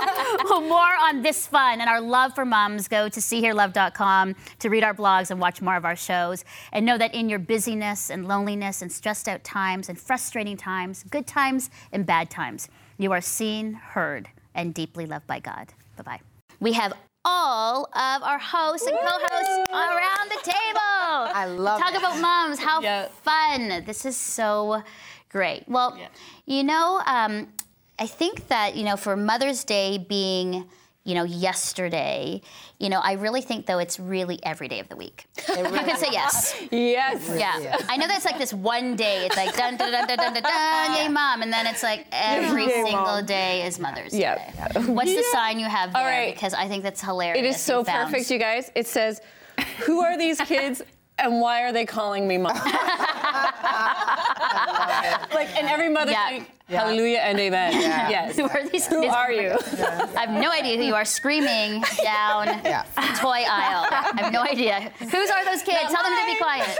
well, 0.49 0.61
more 0.75 0.95
on 1.01 1.21
this 1.21 1.47
fun 1.47 1.81
and 1.81 1.89
our 1.89 2.01
love 2.01 2.35
for 2.35 2.45
moms, 2.45 2.87
go 2.87 3.09
to 3.09 3.19
seehearlove.com 3.19 4.35
to 4.59 4.69
read 4.69 4.83
our 4.83 4.93
blogs 4.93 5.31
and 5.31 5.39
watch 5.39 5.61
more 5.61 5.75
of 5.75 5.85
our 5.85 5.95
shows. 5.95 6.43
And 6.71 6.85
know 6.85 6.97
that 6.97 7.13
in 7.13 7.29
your 7.29 7.39
busyness 7.39 8.09
and 8.09 8.27
loneliness 8.27 8.81
and 8.81 8.91
stressed 8.91 9.27
out 9.27 9.43
times 9.43 9.89
and 9.89 9.99
frustrating 9.99 10.57
times, 10.57 11.03
good 11.09 11.27
times 11.27 11.69
and 11.91 12.05
bad 12.05 12.29
times, 12.29 12.69
you 12.97 13.11
are 13.11 13.21
seen, 13.21 13.73
heard, 13.73 14.27
and 14.55 14.73
deeply 14.73 15.05
loved 15.05 15.27
by 15.27 15.39
God. 15.39 15.73
Bye 15.97 16.03
bye. 16.03 16.19
We 16.59 16.73
have 16.73 16.93
all 17.25 17.85
of 17.85 18.23
our 18.23 18.39
hosts 18.39 18.87
and 18.87 18.97
co-hosts 18.97 19.69
around 19.71 20.29
the 20.29 20.41
table. 20.43 20.79
I 21.35 21.45
love 21.45 21.79
Talk 21.79 21.93
it. 21.93 21.97
about 21.97 22.19
moms. 22.19 22.59
How 22.59 23.07
fun. 23.23 23.83
This 23.85 24.05
is 24.05 24.17
so 24.17 24.81
great. 25.29 25.63
Well, 25.67 25.97
you 26.45 26.63
know, 26.63 27.01
um, 27.05 27.47
I 27.99 28.07
think 28.07 28.47
that, 28.47 28.75
you 28.75 28.83
know, 28.83 28.95
for 28.95 29.15
Mother's 29.17 29.63
Day 29.65 29.97
being, 29.97 30.65
you 31.03 31.15
know, 31.15 31.23
yesterday, 31.25 32.41
you 32.77 32.89
know, 32.89 32.99
I 32.99 33.13
really 33.13 33.41
think 33.41 33.65
though 33.65 33.79
it's 33.79 33.99
really 33.99 34.39
every 34.43 34.69
day 34.69 34.79
of 34.79 34.87
the 34.87 34.95
week. 34.95 35.25
Really 35.49 35.63
you 35.63 35.85
can 35.85 35.97
say 35.97 36.07
yes. 36.11 36.55
Yes. 36.71 37.29
Yeah. 37.37 37.77
I 37.89 37.97
know 37.97 38.07
that's 38.07 38.23
like 38.23 38.37
this 38.37 38.53
one 38.53 38.95
day. 38.95 39.25
It's 39.25 39.35
like 39.35 39.55
dun 39.55 39.75
dun 39.75 39.91
dun 39.91 40.07
dun 40.07 40.17
dun 40.17 40.33
dun, 40.33 40.43
dun 40.43 40.95
yay 40.95 41.09
mom, 41.09 41.41
and 41.41 41.51
then 41.51 41.67
it's 41.67 41.83
like 41.83 42.05
every 42.11 42.65
yay, 42.65 42.83
single 42.83 43.03
mom. 43.03 43.25
day 43.25 43.65
is 43.65 43.79
Mother's 43.79 44.11
Day. 44.13 44.19
Yeah. 44.19 44.81
What's 44.85 45.13
the 45.13 45.23
sign 45.31 45.59
you 45.59 45.67
have 45.67 45.91
there? 45.93 46.01
All 46.01 46.07
right. 46.07 46.33
Because 46.33 46.53
I 46.53 46.67
think 46.67 46.83
that's 46.83 47.01
hilarious. 47.01 47.43
It 47.43 47.47
is 47.47 47.59
so 47.59 47.83
perfect, 47.83 48.31
you 48.31 48.39
guys. 48.39 48.71
It 48.75 48.87
says, 48.87 49.21
"Who 49.85 50.01
are 50.01 50.17
these 50.17 50.39
kids?" 50.41 50.81
and 51.19 51.41
why 51.41 51.63
are 51.63 51.71
they 51.71 51.85
calling 51.85 52.27
me 52.27 52.37
mom? 52.37 52.55
like, 55.33 55.49
and 55.57 55.67
every 55.67 55.89
mother, 55.89 56.11
yeah. 56.11 56.29
like, 56.31 56.49
yeah. 56.69 56.81
hallelujah 56.81 57.19
and 57.19 57.39
amen. 57.39 57.73
Yeah. 57.81 58.09
Yes. 58.09 58.35
who 58.35 58.43
are 58.43 58.63
these 58.63 58.87
kids? 58.87 59.05
Who 59.05 59.05
are 59.05 59.31
you? 59.31 59.57
I 60.15 60.25
have 60.25 60.41
no 60.41 60.51
idea 60.51 60.77
who 60.77 60.83
you 60.83 60.95
are 60.95 61.05
screaming 61.05 61.81
down 62.03 62.47
yeah. 62.63 62.83
toy 63.17 63.43
aisle. 63.49 63.87
I 63.89 64.13
have 64.15 64.31
no 64.33 64.41
idea. 64.41 64.91
Whose 64.99 65.29
are 65.29 65.45
those 65.45 65.63
kids? 65.63 65.91
Tell 65.91 66.03
them 66.03 66.13
to 66.13 66.25
be 66.25 66.37
quiet. 66.37 66.77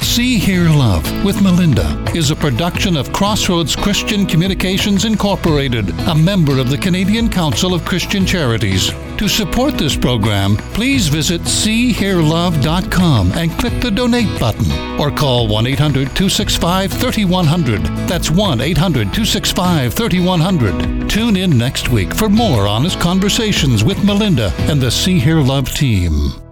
See, 0.00 0.38
Hear, 0.38 0.68
Love 0.70 1.24
with 1.24 1.42
Melinda 1.42 2.03
is 2.14 2.30
a 2.30 2.36
production 2.36 2.96
of 2.96 3.12
Crossroads 3.12 3.74
Christian 3.74 4.24
Communications 4.24 5.04
Incorporated, 5.04 5.90
a 6.06 6.14
member 6.14 6.58
of 6.58 6.70
the 6.70 6.78
Canadian 6.78 7.28
Council 7.28 7.74
of 7.74 7.84
Christian 7.84 8.24
Charities. 8.24 8.90
To 9.18 9.28
support 9.28 9.74
this 9.74 9.96
program, 9.96 10.56
please 10.74 11.08
visit 11.08 11.40
seehearlove.com 11.42 13.32
and 13.32 13.50
click 13.58 13.80
the 13.80 13.90
donate 13.90 14.38
button 14.38 15.00
or 15.00 15.10
call 15.10 15.48
1 15.48 15.66
800 15.66 16.06
265 16.08 16.92
3100. 16.92 17.82
That's 18.08 18.30
1 18.30 18.60
800 18.60 19.12
265 19.12 19.94
3100. 19.94 21.10
Tune 21.10 21.36
in 21.36 21.58
next 21.58 21.88
week 21.88 22.14
for 22.14 22.28
more 22.28 22.66
honest 22.66 23.00
conversations 23.00 23.82
with 23.82 24.04
Melinda 24.04 24.52
and 24.70 24.80
the 24.80 24.90
See 24.90 25.18
Hear 25.18 25.40
Love 25.40 25.68
team. 25.70 26.44